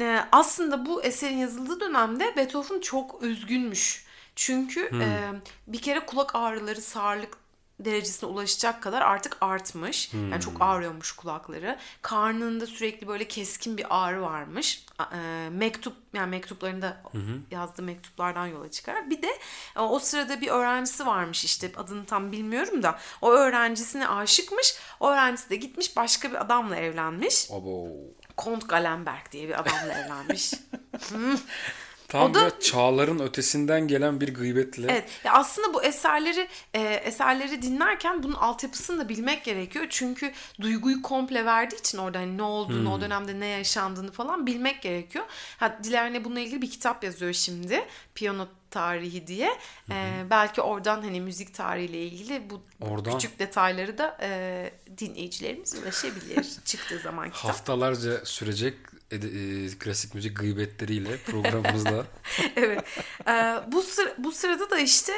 [0.00, 4.04] E, aslında bu eserin yazıldığı dönemde Beethoven çok üzgünmüş.
[4.36, 5.00] Çünkü Hmm.
[5.00, 5.32] e,
[5.66, 7.43] bir kere kulak ağrıları sağırlık
[7.80, 10.14] derecesine ulaşacak kadar artık artmış.
[10.14, 11.78] Yani çok ağrıyormuş kulakları.
[12.02, 14.86] Karnında sürekli böyle keskin bir ağrı varmış.
[15.14, 17.02] E, mektup yani mektuplarında
[17.50, 19.10] yazdığı mektuplardan yola çıkarak.
[19.10, 19.30] Bir de
[19.76, 24.76] e, o sırada bir öğrencisi varmış işte adını tam bilmiyorum da o öğrencisine aşıkmış.
[25.00, 27.50] O öğrencisi de gitmiş başka bir adamla evlenmiş.
[27.50, 27.88] Abo.
[28.36, 30.54] Kont Galenberg diye bir adamla evlenmiş.
[32.14, 34.92] Tam O da- çağların ötesinden gelen bir gıybetle.
[34.92, 35.04] Evet.
[35.24, 39.86] Ya aslında bu eserleri e, eserleri dinlerken bunun altyapısını da bilmek gerekiyor.
[39.90, 44.82] Çünkü duyguyu komple verdiği için orada hani ne olduğunu, o dönemde ne yaşandığını falan bilmek
[44.82, 45.24] gerekiyor.
[45.56, 47.84] Ha, Dilerne bununla ilgili bir kitap yazıyor şimdi.
[48.14, 49.58] Piyano tarihi diye.
[49.90, 56.46] E, belki oradan hani müzik tarihiyle ilgili bu Oradan- küçük detayları da e, dinleyicilerimiz ulaşabilir
[56.64, 57.44] çıktığı zaman kitap.
[57.44, 58.74] Haftalarca sürecek
[59.14, 62.06] ede- e, klasik müzik gıybetleriyle programımızda.
[62.56, 62.84] evet.
[63.28, 65.12] Ee, bu sıra, bu sırada da işte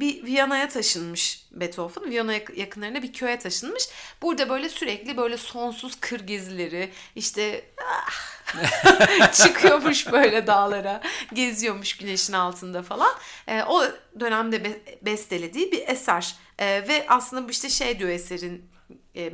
[0.00, 2.10] bir Viyana'ya taşınmış Beethoven.
[2.10, 3.88] Viyana yak- yakınlarında bir köye taşınmış.
[4.22, 11.02] Burada böyle sürekli böyle sonsuz kır gezileri işte ah, çıkıyormuş böyle dağlara
[11.32, 13.12] geziyormuş güneşin altında falan.
[13.48, 13.82] Ee, o
[14.20, 16.34] dönemde be- bestelediği bir eser.
[16.58, 18.73] Ee, ve aslında bu işte şey diyor eserin e,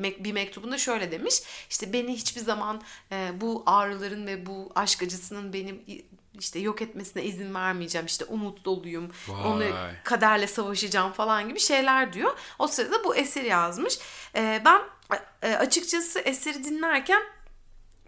[0.00, 1.42] bir mektubunda şöyle demiş.
[1.70, 2.82] İşte beni hiçbir zaman
[3.12, 5.82] e, bu ağrıların ve bu aşk acısının benim
[6.38, 8.06] işte yok etmesine izin vermeyeceğim.
[8.06, 9.10] İşte umut doluyum.
[9.28, 9.52] Vay.
[9.52, 9.64] Onu
[10.04, 12.38] kaderle savaşacağım falan gibi şeyler diyor.
[12.58, 13.98] O sırada bu eseri yazmış.
[14.36, 14.80] E, ben
[15.42, 17.22] e, açıkçası eseri dinlerken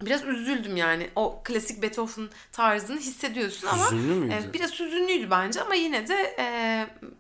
[0.07, 1.11] biraz üzüldüm yani.
[1.17, 4.35] O klasik Beethoven tarzını hissediyorsun ama Hüzünlü müydü?
[4.35, 6.45] e, biraz hüzünlüydü bence ama yine de e,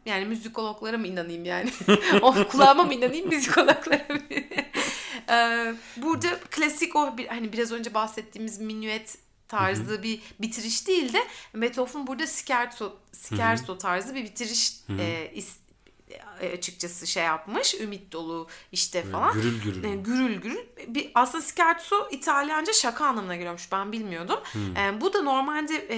[0.06, 1.70] yani müzikologlara mı inanayım yani?
[2.22, 4.18] o kulağıma mı inanayım müzikologlara mı?
[5.30, 9.18] E, burada klasik o bir, hani biraz önce bahsettiğimiz minuet
[9.48, 11.18] tarzı bir bitiriş değil de
[11.54, 12.92] Beethoven burada scherzo,
[13.28, 15.61] scherzo tarzı bir bitiriş e, is- e,
[16.54, 17.74] açıkçası şey yapmış.
[17.74, 19.32] Ümit dolu işte falan.
[19.32, 19.84] gürül gürül.
[19.84, 20.66] E, gürül gürül.
[20.86, 23.72] Bir, aslında scherzo İtalyanca şaka anlamına geliyormuş.
[23.72, 24.40] Ben bilmiyordum.
[24.76, 25.96] E, bu da normalde e,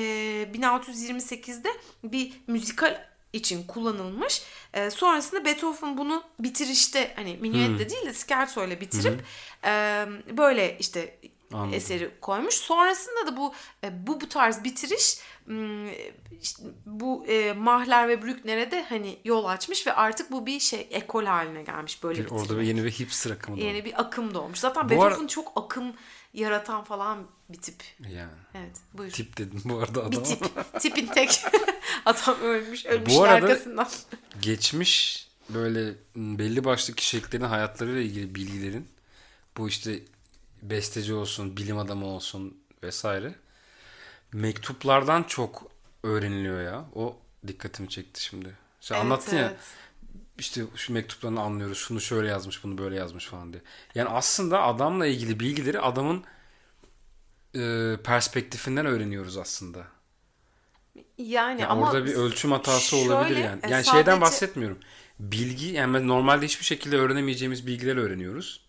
[0.52, 1.68] 1628'de
[2.04, 4.42] bir müzikal için kullanılmış.
[4.72, 9.24] E, sonrasında Beethoven bunu bitirişte hani minuetle değil de scherzo ile bitirip
[9.64, 11.18] e, böyle işte
[11.54, 11.74] Anladım.
[11.74, 12.54] eseri koymuş.
[12.54, 15.18] Sonrasında da bu e, bu bu tarz bitiriş
[16.42, 20.88] işte bu e, Mahler ve Brückner'e de hani yol açmış ve artık bu bir şey
[20.90, 22.42] ekol haline gelmiş böyle Bir- bitirmek.
[22.42, 23.60] orada bir yeni bir hipster akımı.
[23.60, 24.58] Yeni bir akım doğmuş.
[24.58, 25.92] Zaten Bu Beethoven ara- çok akım
[26.34, 27.82] yaratan falan bir tip.
[28.08, 28.32] Yani.
[28.54, 29.10] Evet buyur.
[29.10, 30.10] Tip dedim bu arada adama.
[30.10, 30.44] bir tip.
[30.80, 31.40] Tipin tek.
[32.06, 32.86] Adam ölmüş.
[32.86, 33.88] Ölmüş Bu arada- arkasından.
[34.40, 38.88] Geçmiş böyle belli başlı kişiliklerin hayatlarıyla ilgili bilgilerin
[39.56, 39.98] bu işte
[40.70, 43.34] besteci olsun, bilim adamı olsun vesaire
[44.32, 45.70] mektuplardan çok
[46.02, 46.84] öğreniliyor ya.
[46.94, 48.56] O dikkatimi çekti şimdi.
[48.80, 49.60] Sen anlattın ya evet.
[50.38, 51.78] işte şu mektuplarını anlıyoruz.
[51.78, 53.62] Şunu şöyle yazmış, bunu böyle yazmış falan diye.
[53.94, 56.24] Yani aslında adamla ilgili bilgileri adamın
[57.54, 59.86] e, perspektifinden öğreniyoruz aslında.
[61.18, 63.60] Yani Ya ama orada bir ölçüm hatası şöyle, olabilir yani.
[63.62, 64.78] e, Yani şeyden sadece- bahsetmiyorum.
[65.18, 68.63] Bilgi yani normalde hiçbir şekilde öğrenemeyeceğimiz bilgiler öğreniyoruz.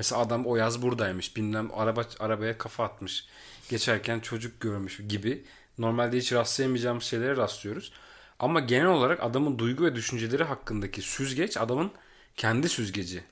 [0.00, 1.36] Mesela adam o yaz buradaymış.
[1.36, 3.26] Bilmem araba arabaya kafa atmış.
[3.70, 5.44] Geçerken çocuk görmüş gibi.
[5.78, 7.92] Normalde hiç rastlayamayacağımız şeylere rastlıyoruz.
[8.38, 11.90] Ama genel olarak adamın duygu ve düşünceleri hakkındaki süzgeç adamın
[12.36, 13.24] kendi süzgeci.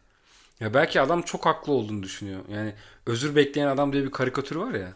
[0.61, 2.41] Ya belki adam çok haklı olduğunu düşünüyor.
[2.49, 2.75] Yani
[3.07, 4.93] özür bekleyen adam diye bir karikatür var ya.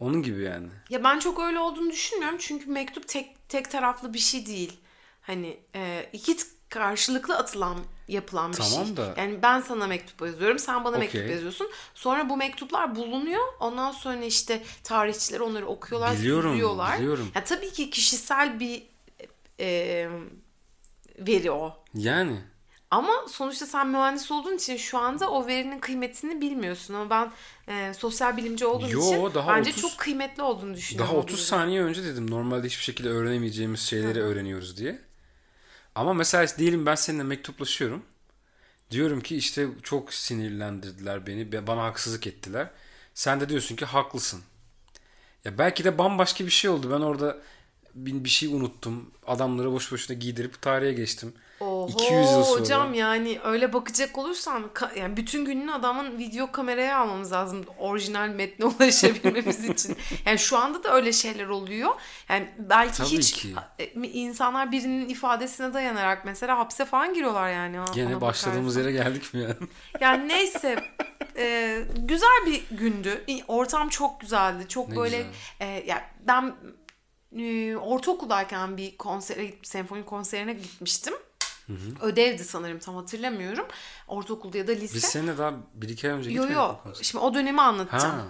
[0.00, 0.68] Onun gibi yani.
[0.90, 4.80] Ya ben çok öyle olduğunu düşünmüyorum çünkü mektup tek tek taraflı bir şey değil.
[5.22, 6.36] Hani e, iki
[6.70, 7.76] karşılıklı atılan
[8.08, 8.96] yapılan bir Tamam şey.
[8.96, 11.32] da- Yani ben sana mektup yazıyorum, sen bana mektup Okey.
[11.32, 11.70] yazıyorsun.
[11.94, 13.42] Sonra bu mektuplar bulunuyor.
[13.60, 16.98] Ondan sonra işte tarihçiler onları okuyorlar, Biliyorum, süzüyorlar.
[16.98, 17.30] biliyorum.
[17.34, 18.82] Ya tabii ki kişisel bir
[19.60, 20.08] e,
[21.18, 21.84] veri o.
[21.94, 22.36] Yani.
[22.90, 26.94] Ama sonuçta sen mühendis olduğun için şu anda o verinin kıymetini bilmiyorsun.
[26.94, 27.32] Ama ben
[27.74, 31.08] e, sosyal bilimci olduğum Yo, için daha bence 30 çok kıymetli olduğunu düşünüyorum.
[31.10, 31.48] Daha o 30 bilginin.
[31.48, 34.98] saniye önce dedim normalde hiçbir şekilde öğrenemeyeceğimiz şeyleri öğreniyoruz diye.
[35.94, 38.02] Ama mesela diyelim ben seninle mektuplaşıyorum.
[38.92, 41.52] Diyorum ki işte çok sinirlendirdiler beni.
[41.52, 42.70] be- Bana haksızlık ettiler.
[43.14, 44.42] Sen de diyorsun ki haklısın.
[45.44, 46.90] Ya belki de bambaşka bir şey oldu.
[46.90, 47.38] Ben orada
[47.94, 49.10] bir şey unuttum.
[49.26, 51.34] Adamları boş boşuna giydirip tarihe geçtim.
[51.60, 52.60] Oho 200 yıl sonra.
[52.60, 58.64] hocam yani öyle bakacak olursan yani bütün gününü adamın video kameraya almamız lazım orijinal metne
[58.80, 59.96] ulaşabilmemiz için.
[60.26, 61.90] Yani şu anda da öyle şeyler oluyor.
[62.28, 63.54] Yani belki Tabii hiç ki.
[63.78, 67.78] e, insanlar birinin ifadesine dayanarak mesela hapse falan giriyorlar yani.
[67.94, 68.90] Gene başladığımız bakarsan.
[68.92, 69.54] yere geldik mi yani?
[70.00, 70.84] Yani neyse
[71.36, 73.24] e, güzel bir gündü.
[73.48, 74.68] Ortam çok güzeldi.
[74.68, 75.30] Çok Ne böyle güzel.
[75.60, 76.54] e, ya ben
[77.38, 81.14] e, ortaokuldayken bir konsere senfoni konserine gitmiştim.
[82.00, 83.66] Ödevdi sanırım tam hatırlamıyorum.
[84.08, 84.94] Ortaokulda ya da lise.
[84.94, 86.76] Biz seninle daha bir iki ay önce Yo gitmedik yo.
[86.82, 87.04] konsere?
[87.04, 88.14] Şimdi o dönemi anlatacağım.
[88.16, 88.26] Ha.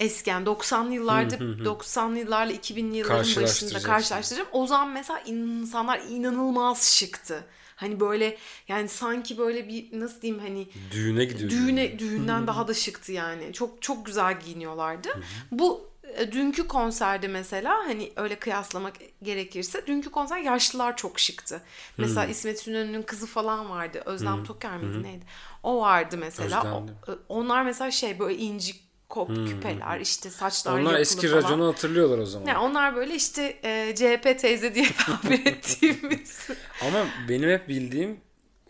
[0.00, 4.48] Eskiden 90'lı yıllarda 90'lı yıllarla 2000'li yılların başında karşılaştıracağım.
[4.52, 7.44] O zaman mesela insanlar inanılmaz şıktı.
[7.76, 8.36] Hani böyle
[8.68, 11.56] yani sanki böyle bir nasıl diyeyim hani Düğüne gidiyoruz.
[11.56, 13.52] düğüne düğünden daha da şıktı yani.
[13.52, 15.08] Çok çok güzel giyiniyorlardı.
[15.50, 15.89] Bu
[16.32, 21.62] dünkü konserde mesela hani öyle kıyaslamak gerekirse dünkü konser yaşlılar çok şıktı.
[21.96, 24.02] Mesela İsmet İnönü'nün kızı falan vardı.
[24.06, 25.24] Özlem Toker miydi neydi?
[25.62, 26.58] O vardı mesela.
[26.58, 26.92] Özlem'di.
[27.08, 28.72] e, onlar mesela şey böyle inci
[29.08, 31.42] kop küpeler işte saçlar Onlar eski falan.
[31.42, 32.46] raconu hatırlıyorlar o zaman.
[32.46, 36.48] Yani onlar böyle işte e, CHP teyze diye tabir ettiğimiz.
[36.82, 38.20] Ama benim hep bildiğim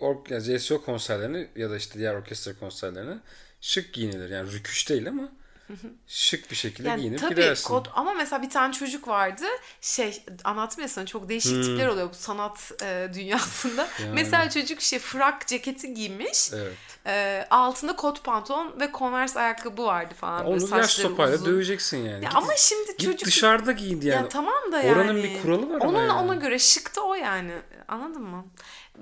[0.01, 3.17] ork ya CSO konserlerini ya da işte diğer orkestra konserlerini
[3.61, 4.31] şık giyinilir.
[4.31, 5.29] Yani rüküş değil ama
[6.07, 7.69] şık bir şekilde Yani giyinip tabii gidersin.
[7.69, 9.45] kot ama mesela bir tane çocuk vardı
[9.81, 11.63] şey anlatmıyor sana çok değişik Hmm.
[11.63, 13.89] tipler oluyor bu sanat e, dünyasında.
[14.13, 16.51] Mesela çocuk şey frak ceketi giymiş.
[16.55, 16.73] Evet.
[17.07, 20.47] e, altında kot pantolon ve converse ayakkabı vardı falan.
[20.47, 21.47] böyle Onu yaş sopayla uzun.
[21.47, 22.11] döveceksin yani.
[22.25, 24.23] Ya Git- ama şimdi git çocuk dışarıda giyindi yani.
[24.23, 24.93] ya tamam da yani.
[24.97, 26.13] Oranın bir kuralı var ama Onun yani.
[26.13, 27.53] ona göre şıktı o yani.
[27.89, 28.47] Anladın mı?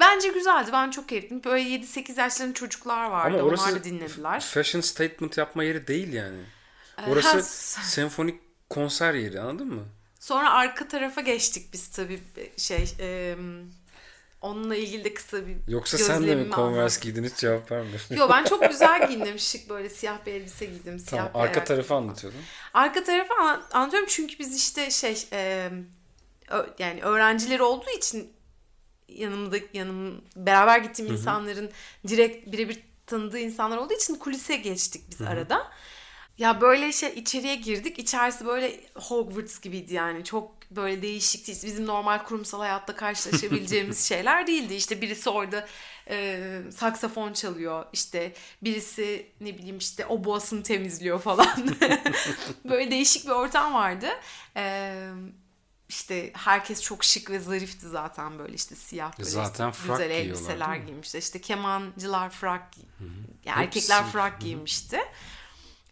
[0.01, 0.71] Bence güzeldi.
[0.73, 1.45] Ben çok keyifliyim.
[1.45, 3.37] Böyle 7-8 yaşlarında çocuklar vardı.
[3.39, 4.41] Ama orası Onlar da dinlediler.
[4.41, 6.39] fashion statement yapma yeri değil yani.
[6.99, 7.37] Ee, Orası
[7.81, 9.85] ha, senfonik konser yeri anladın mı?
[10.21, 12.21] Sonra arka tarafa geçtik biz tabii
[12.57, 13.37] şey e,
[14.41, 18.17] onunla ilgili de kısa bir Yoksa sen de mi Converse giydin hiç cevap vermiyorsun.
[18.17, 19.39] Yo ben çok güzel giyindim.
[19.39, 20.99] Şık böyle siyah bir elbise giydim.
[20.99, 22.41] Siyah tamam arka tarafı anlatıyordun.
[22.75, 25.71] Arka tarafı an- anlatıyorum çünkü biz işte şey e,
[26.51, 28.33] ö- yani öğrencileri olduğu için
[29.09, 31.71] yanımda yanım beraber gittiğim insanların
[32.09, 35.73] direkt birebir tanıdığı insanlar olduğu için kulise geçtik biz arada.
[36.39, 37.99] Ya böyle şey içeriye girdik.
[37.99, 40.25] İçerisi böyle Hogwarts gibiydi yani.
[40.25, 41.53] Çok böyle değişikti.
[41.67, 44.75] Bizim normal kurumsal hayatta karşılaşabileceğimiz şeyler değildi.
[44.75, 45.69] İşte birisi orada
[46.11, 47.87] e, saksafon çalıyor.
[47.93, 51.69] İşte birisi ne bileyim işte o boğasını temizliyor falan.
[52.65, 54.09] böyle değişik bir ortam vardı.
[54.57, 55.09] Eee
[55.89, 60.11] işte herkes çok şık ve zarifti zaten böyle işte siyah böyle Zaten işte frak güzel
[60.11, 61.21] elbiseler giymişler.
[61.21, 62.63] İşte kemancılar frak
[63.45, 63.79] yani Hepsi.
[63.79, 65.01] erkekler frak giymişti.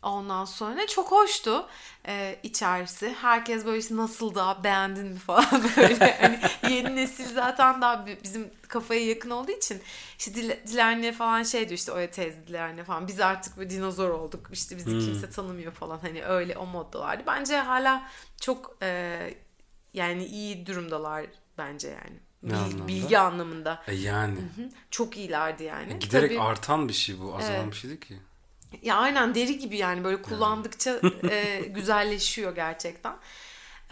[0.06, 1.66] Ondan sonra çok hoştu
[2.08, 3.14] ee, içerisi.
[3.20, 6.16] Herkes böyle işte nasıl da beğendin mi falan böyle.
[6.20, 6.40] Hani
[6.74, 9.82] yeni nesil zaten daha bi- bizim kafaya yakın olduğu için
[10.18, 13.08] işte Dil- Dilerne falan şey diyor işte Oya teyze Dilerne falan.
[13.08, 14.50] Biz artık bir dinozor olduk.
[14.52, 15.98] İşte bizi kimse tanımıyor falan.
[15.98, 17.22] Hani öyle o moddalardı.
[17.26, 18.08] Bence hala
[18.40, 19.18] çok e,
[19.94, 21.26] yani iyi durumdalar
[21.58, 22.16] bence yani.
[22.42, 22.88] Ne Bil- anlamda?
[22.88, 23.82] bilgi anlamında.
[23.86, 24.38] E yani.
[24.90, 25.98] Çok iyilerdi yani.
[25.98, 27.36] Giderek Tabii- artan bir şey bu.
[27.36, 27.70] Azalan Evet.
[27.72, 28.18] bir şey değil ki.
[28.82, 31.00] Ya aynen deri gibi yani böyle kullandıkça
[31.30, 33.16] e, güzelleşiyor gerçekten.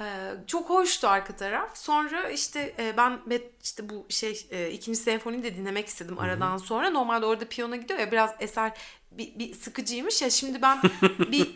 [0.00, 0.04] E,
[0.46, 1.76] çok hoştu arka taraf.
[1.78, 3.20] Sonra işte e, ben
[3.62, 6.90] işte bu şey e, ikinci senfoniyi de dinlemek istedim aradan sonra.
[6.90, 8.72] Normalde orada piyano gidiyor ya biraz eser
[9.10, 10.30] bir, bir sıkıcıymış ya.
[10.30, 10.82] Şimdi ben
[11.32, 11.50] bir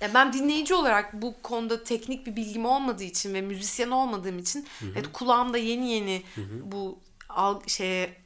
[0.00, 4.66] ya ben dinleyici olarak bu konuda teknik bir bilgim olmadığı için ve müzisyen olmadığım için
[4.92, 6.22] evet, kulağımda yeni yeni
[6.62, 8.23] bu al, şeye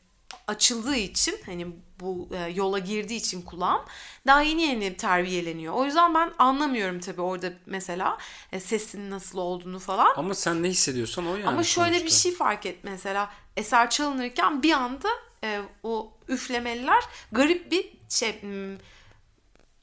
[0.49, 1.67] açıldığı için hani
[2.01, 3.83] bu e, yola girdiği için kulağım
[4.27, 5.75] daha yeni yeni terbiyeleniyor.
[5.75, 8.19] O yüzden ben anlamıyorum tabii orada mesela
[8.53, 10.15] e, sesin nasıl olduğunu falan.
[10.17, 12.19] Ama sen ne hissediyorsan o yani Ama şöyle bir sonuçta.
[12.19, 15.09] şey fark et mesela eser çalınırken bir anda
[15.45, 18.77] e, o üflemeliler garip bir şey hmm,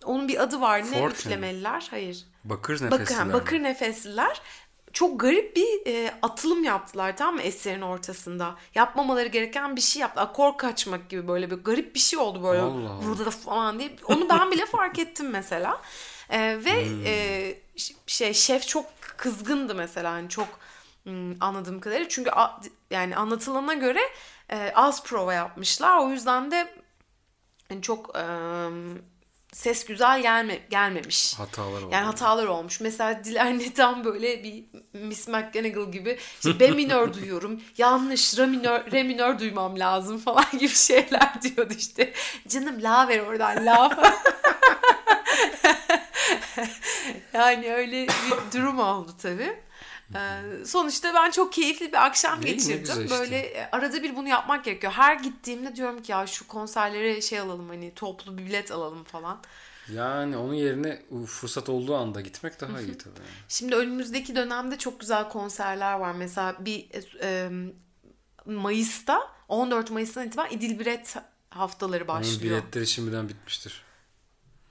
[0.05, 1.11] onun bir adı var ne Forte mi?
[1.11, 3.25] üflemeliler hayır Bakır bakır, nefesliler.
[3.25, 4.41] ha, bakır nefesliler
[4.95, 8.55] çok garip bir e, atılım yaptılar tamam mı eserin ortasında.
[8.75, 10.21] Yapmamaları gereken bir şey yaptı.
[10.21, 13.95] Akor kaçmak gibi böyle bir garip bir şey oldu böyle Allah burada da falan diye.
[14.05, 15.81] Onu ben bile fark ettim mesela.
[16.29, 17.05] E, ve Hmm.
[17.05, 17.55] e,
[18.07, 18.85] şey şef çok
[19.17, 20.47] kızgındı mesela hani çok
[21.03, 22.09] hmm, anladığım kadarıyla.
[22.09, 24.01] Çünkü a- yani anlatılana göre
[24.51, 25.99] e, az prova yapmışlar.
[25.99, 26.73] O yüzden de
[27.71, 28.23] yani çok e,
[29.55, 31.39] ses güzel gelme gelmemiş.
[31.39, 31.89] Hatalar oldu.
[31.91, 32.79] Yani hatalar olmuş.
[32.79, 34.63] Mesela Diler'de tam böyle bir
[34.93, 37.61] Miss McGonagall gibi işte B minör duyuyorum.
[37.77, 42.13] Yanlış re minör, re minör duymam lazım falan gibi şeyler diyordu işte.
[42.47, 44.13] Canım la ver oradan la falan.
[47.33, 49.59] yani öyle bir durum oldu tabii.
[50.15, 53.03] Ee, sonuçta ben çok keyifli bir akşam ne geçirdim.
[53.03, 53.09] işte.
[53.09, 54.93] Böyle e, arada bir bunu yapmak gerekiyor.
[54.93, 59.41] Her gittiğimde diyorum ki ya şu konserlere şey alalım hani toplu bir bilet alalım falan.
[59.93, 63.13] Yani onun yerine fırsat olduğu anda gitmek daha iyi tabii.
[63.49, 66.11] Şimdi önümüzdeki dönemde çok güzel konserler var.
[66.11, 66.87] Mesela bir
[67.21, 67.49] e,
[68.45, 71.15] Mayıs'ta 14 Mayıs'tan itibaren İdilbiret
[71.49, 72.41] haftaları Onun başlıyor.
[72.61, 73.83] biletleri şimdiden bitmiştir.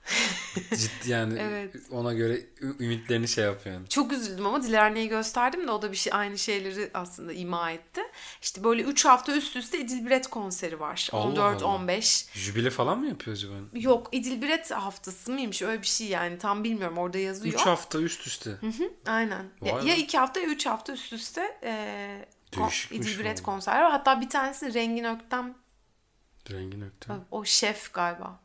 [0.77, 1.75] Ciddi yani Evet.
[1.91, 2.41] ona göre
[2.79, 3.87] ümitlerini şey yapıyor yani.
[3.89, 8.01] Çok üzüldüm ama Dilerne'ye gösterdim de o da bir şey aynı şeyleri aslında ima etti.
[8.41, 11.09] İşte böyle 3 hafta üst üste İdilbiret konseri var.
[11.11, 11.57] Allah Allah.
[11.57, 12.37] 14-15.
[12.37, 13.53] Jübile falan mı yapıyor acaba?
[13.73, 17.53] Yok İdilbiret haftası mıymış öyle bir şey yani tam bilmiyorum orada yazıyor.
[17.55, 18.51] 3 hafta üst üste.
[19.07, 19.45] Aynen.
[19.61, 19.99] Ya, Vay ya be.
[19.99, 23.45] iki hafta ya üç hafta üst üste e, kon- Değişikmiş İdilbiret valla.
[23.45, 23.91] konser var.
[23.91, 25.55] Hatta bir tanesi Rengin Öktem
[26.51, 27.25] Rengin Öktem.
[27.31, 28.39] o şef galiba.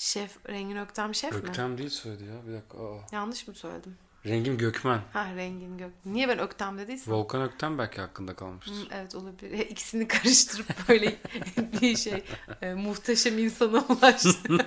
[0.00, 1.38] Şef Rengin Öktem şef mi?
[1.38, 2.46] Öktem değil söyledi ya.
[2.46, 2.78] Bir dakika.
[2.78, 3.06] Aa.
[3.12, 3.98] Yanlış mı söyledim?
[4.26, 5.00] Rengin Gökmen.
[5.12, 5.90] Ha Rengin Gök.
[6.06, 7.14] Niye ben Öktem dediysem?
[7.14, 8.74] Volkan Öktem belki hakkında kalmıştır.
[8.74, 9.58] Hı, Evet olabilir.
[9.70, 11.14] İkisini karıştırıp böyle
[11.82, 12.22] bir şey
[12.62, 14.32] e, muhteşem insana ulaştı.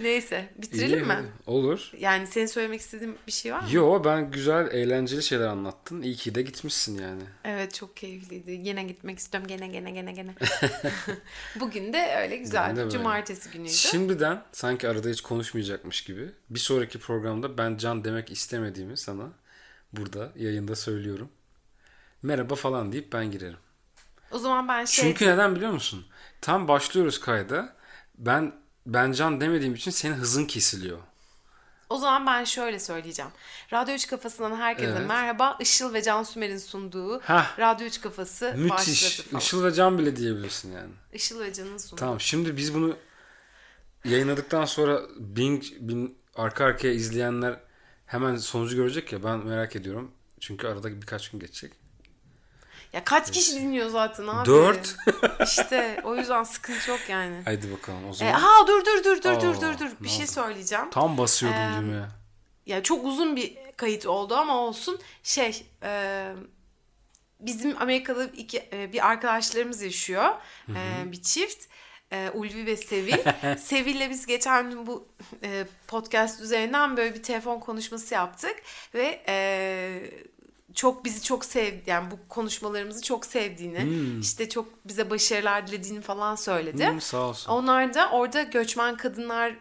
[0.00, 1.16] Neyse bitirelim İyi, mi?
[1.46, 1.90] Olur.
[1.98, 3.68] Yani senin söylemek istediğin bir şey var mı?
[3.72, 6.02] Yo ben güzel eğlenceli şeyler anlattın.
[6.02, 7.22] İyi ki de gitmişsin yani.
[7.44, 8.50] Evet çok keyifliydi.
[8.50, 9.48] Yine gitmek istiyorum.
[9.48, 10.34] Gene gene gene gene.
[11.60, 12.76] Bugün de öyle güzeldi.
[12.76, 12.90] böyle.
[12.90, 13.72] Cumartesi günüydü.
[13.72, 19.28] Şimdiden sanki arada hiç konuşmayacakmış gibi bir sonraki programda ben Can demek istemediğimi sana
[19.92, 21.28] burada yayında söylüyorum.
[22.22, 23.58] Merhaba falan deyip ben girerim.
[24.30, 25.04] O zaman ben şey...
[25.04, 26.06] Çünkü neden biliyor musun?
[26.40, 27.76] Tam başlıyoruz kayda.
[28.18, 28.52] Ben
[28.86, 30.98] ben Can demediğim için senin hızın kesiliyor.
[31.90, 33.30] O zaman ben şöyle söyleyeceğim.
[33.72, 35.08] Radyo 3 Kafası'ndan herkese Evet.
[35.08, 35.56] merhaba.
[35.60, 37.58] Işıl ve Can Sümer'in sunduğu Hah.
[37.58, 38.70] Radyo 3 Kafası Müthiş.
[38.70, 39.40] başladı falan.
[39.40, 40.90] Işıl ve Can bile diyebilirsin yani.
[41.12, 42.00] Işıl ve Can'ın sunduğu.
[42.00, 42.96] Tamam şimdi biz bunu
[44.04, 47.60] yayınladıktan sonra bin, bin arka arkaya izleyenler
[48.08, 50.12] hemen sonucu görecek ya ben merak ediyorum.
[50.40, 51.72] Çünkü arada birkaç gün geçecek.
[52.92, 54.46] Ya kaç kişi dinliyor zaten abi?
[54.46, 54.96] Dört.
[55.44, 57.42] işte o yüzden sıkıntı yok yani.
[57.44, 58.32] Haydi bakalım o E, zaman.
[58.32, 59.90] ha dur dur dur dur Aa, dur dur dur.
[60.00, 60.32] Bir şey oldu?
[60.32, 60.90] söyleyeceğim.
[60.90, 62.04] Tam basıyordum Em, düğmeye.
[62.66, 65.00] Ya çok uzun bir kayıt oldu ama olsun.
[65.22, 66.32] Şey, e,
[67.40, 70.24] bizim Amerika'da iki, e, bir arkadaşlarımız yaşıyor.
[70.68, 71.64] E, bir çift.
[72.12, 73.16] E, Ulvi ve Sevil.
[73.58, 75.08] Sevil'le biz geçen gün bu
[75.44, 78.54] e, podcast üzerinden böyle bir telefon konuşması yaptık
[78.94, 80.10] ve e,
[80.74, 83.86] çok bizi çok sevdi yani bu konuşmalarımızı çok sevdiğini
[84.20, 86.88] işte çok bize başarılar dilediğini falan söyledi.
[86.88, 87.52] Hmm, sağ olsun.
[87.52, 89.54] Onlar da orada Göçmen Kadınlar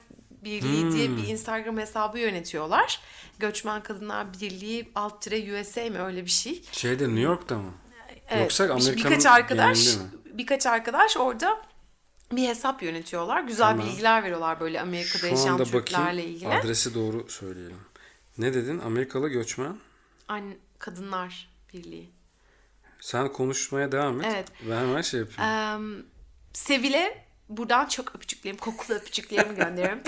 [0.44, 0.92] Birliği Hmm.
[0.92, 3.00] diye bir Instagram hesabı yönetiyorlar.
[3.40, 6.64] Göçmen Kadınlar Birliği alt tire USA mi öyle bir şey.
[6.72, 7.72] Şeyde New York'ta mı?
[8.30, 9.88] Evet, Yoksa Amerika'nın birkaç arkadaş
[10.26, 11.62] birkaç arkadaş orada
[12.32, 13.42] bir hesap yönetiyorlar.
[13.42, 13.88] Güzel Tamam.
[13.88, 16.36] bilgiler veriyorlar böyle Amerika'da Şu yaşayan anda Türklerle bakayım.
[16.36, 16.50] ilgili.
[16.54, 17.78] Adresi doğru söyleyelim.
[18.38, 18.80] Ne dedin?
[18.80, 19.78] Amerikalı göçmen.
[20.28, 22.10] Anne, Kadınlar Birliği.
[23.00, 24.26] Sen konuşmaya devam et.
[24.32, 24.48] Evet.
[24.70, 25.52] Ben hemen şey yapayım.
[25.52, 26.06] Em,
[26.54, 30.00] Sevil'e buradan çok öpücüklerimi, kokulu öpücüklerimi gönderiyorum.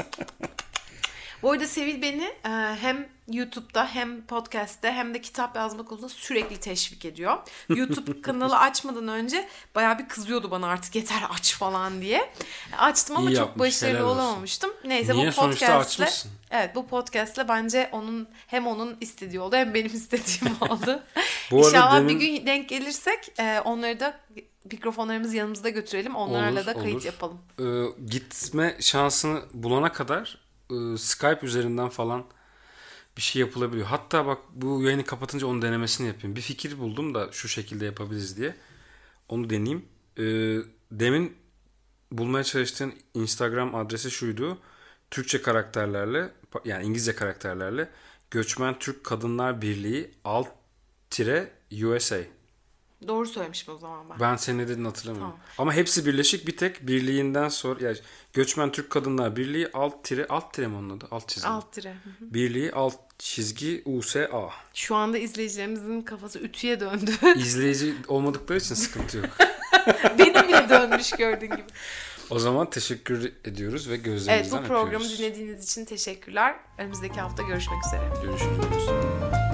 [1.41, 2.49] Bu arada Sevil beni e,
[2.81, 7.37] hem YouTube'da hem podcast'te hem de kitap yazma konusunda sürekli teşvik ediyor.
[7.69, 12.33] YouTube kanalı açmadan önce bayağı bir kızıyordu bana artık yeter aç falan diye.
[12.77, 14.71] Açtım ama İyi çok yapmış, başarılı olamamıştım.
[14.85, 15.31] Neyse Niye?
[15.31, 16.25] bu podcast'le.
[16.51, 21.03] Evet bu podcast'le bence onun hem onun istediği oldu hem benim istediğim oldu.
[21.51, 24.19] Bu İnşallah demin- bir gün denk gelirsek e, onları da
[24.71, 26.15] mikrofonlarımızı yanımızda götürelim.
[26.15, 27.03] Onlarla Olur, da kayıt olur.
[27.05, 27.37] yapalım.
[27.59, 27.63] Ee,
[28.05, 30.37] gitme şansını bulana kadar
[30.71, 32.23] e, Skype üzerinden falan
[33.17, 33.87] bir şey yapılabiliyor.
[33.87, 36.35] Hatta bak bu yayını kapatınca onun denemesini yapayım.
[36.35, 38.55] Bir fikir buldum da şu şekilde yapabiliriz diye.
[39.29, 39.85] Onu deneyeyim.
[40.17, 40.57] Ee,
[40.91, 41.37] demin
[42.11, 44.57] bulmaya çalıştığın Instagram adresi şuydu.
[45.11, 46.31] Türkçe karakterlerle
[46.65, 47.89] yani İngilizce karakterlerle
[48.31, 50.47] Göçmen Türk Kadınlar Birliği alt
[51.09, 51.51] tire
[51.83, 52.19] USA.
[53.07, 54.19] Doğru söylemişim o zaman ben.
[54.19, 55.33] Ben senin ne dediğini hatırlamıyorum.
[55.57, 57.97] Ama hepsi birleşik bir tek birliğinden sonra yani
[58.33, 61.07] Göçmen Türk Kadınlar Birliği alt tire alt tire mi onun adı?
[61.11, 61.47] Alt çizgi.
[61.47, 61.89] Alt tire.
[61.89, 62.33] Hı hı.
[62.33, 64.49] Birliği alt çizgi USA.
[64.73, 67.11] Şu anda izleyicilerimizin kafası ütüye döndü.
[67.35, 69.25] İzleyici olmadıkları için sıkıntı yok.
[70.19, 71.63] Benim bile dönmüş gördüğün gibi.
[72.29, 75.19] O zaman teşekkür ediyoruz ve Evet gözlerinizden bu programı öpüyoruz.
[75.19, 76.55] dinlediğiniz için teşekkürler.
[76.77, 78.09] Önümüzdeki hafta görüşmek üzere.
[78.23, 79.48] Görüşürüz.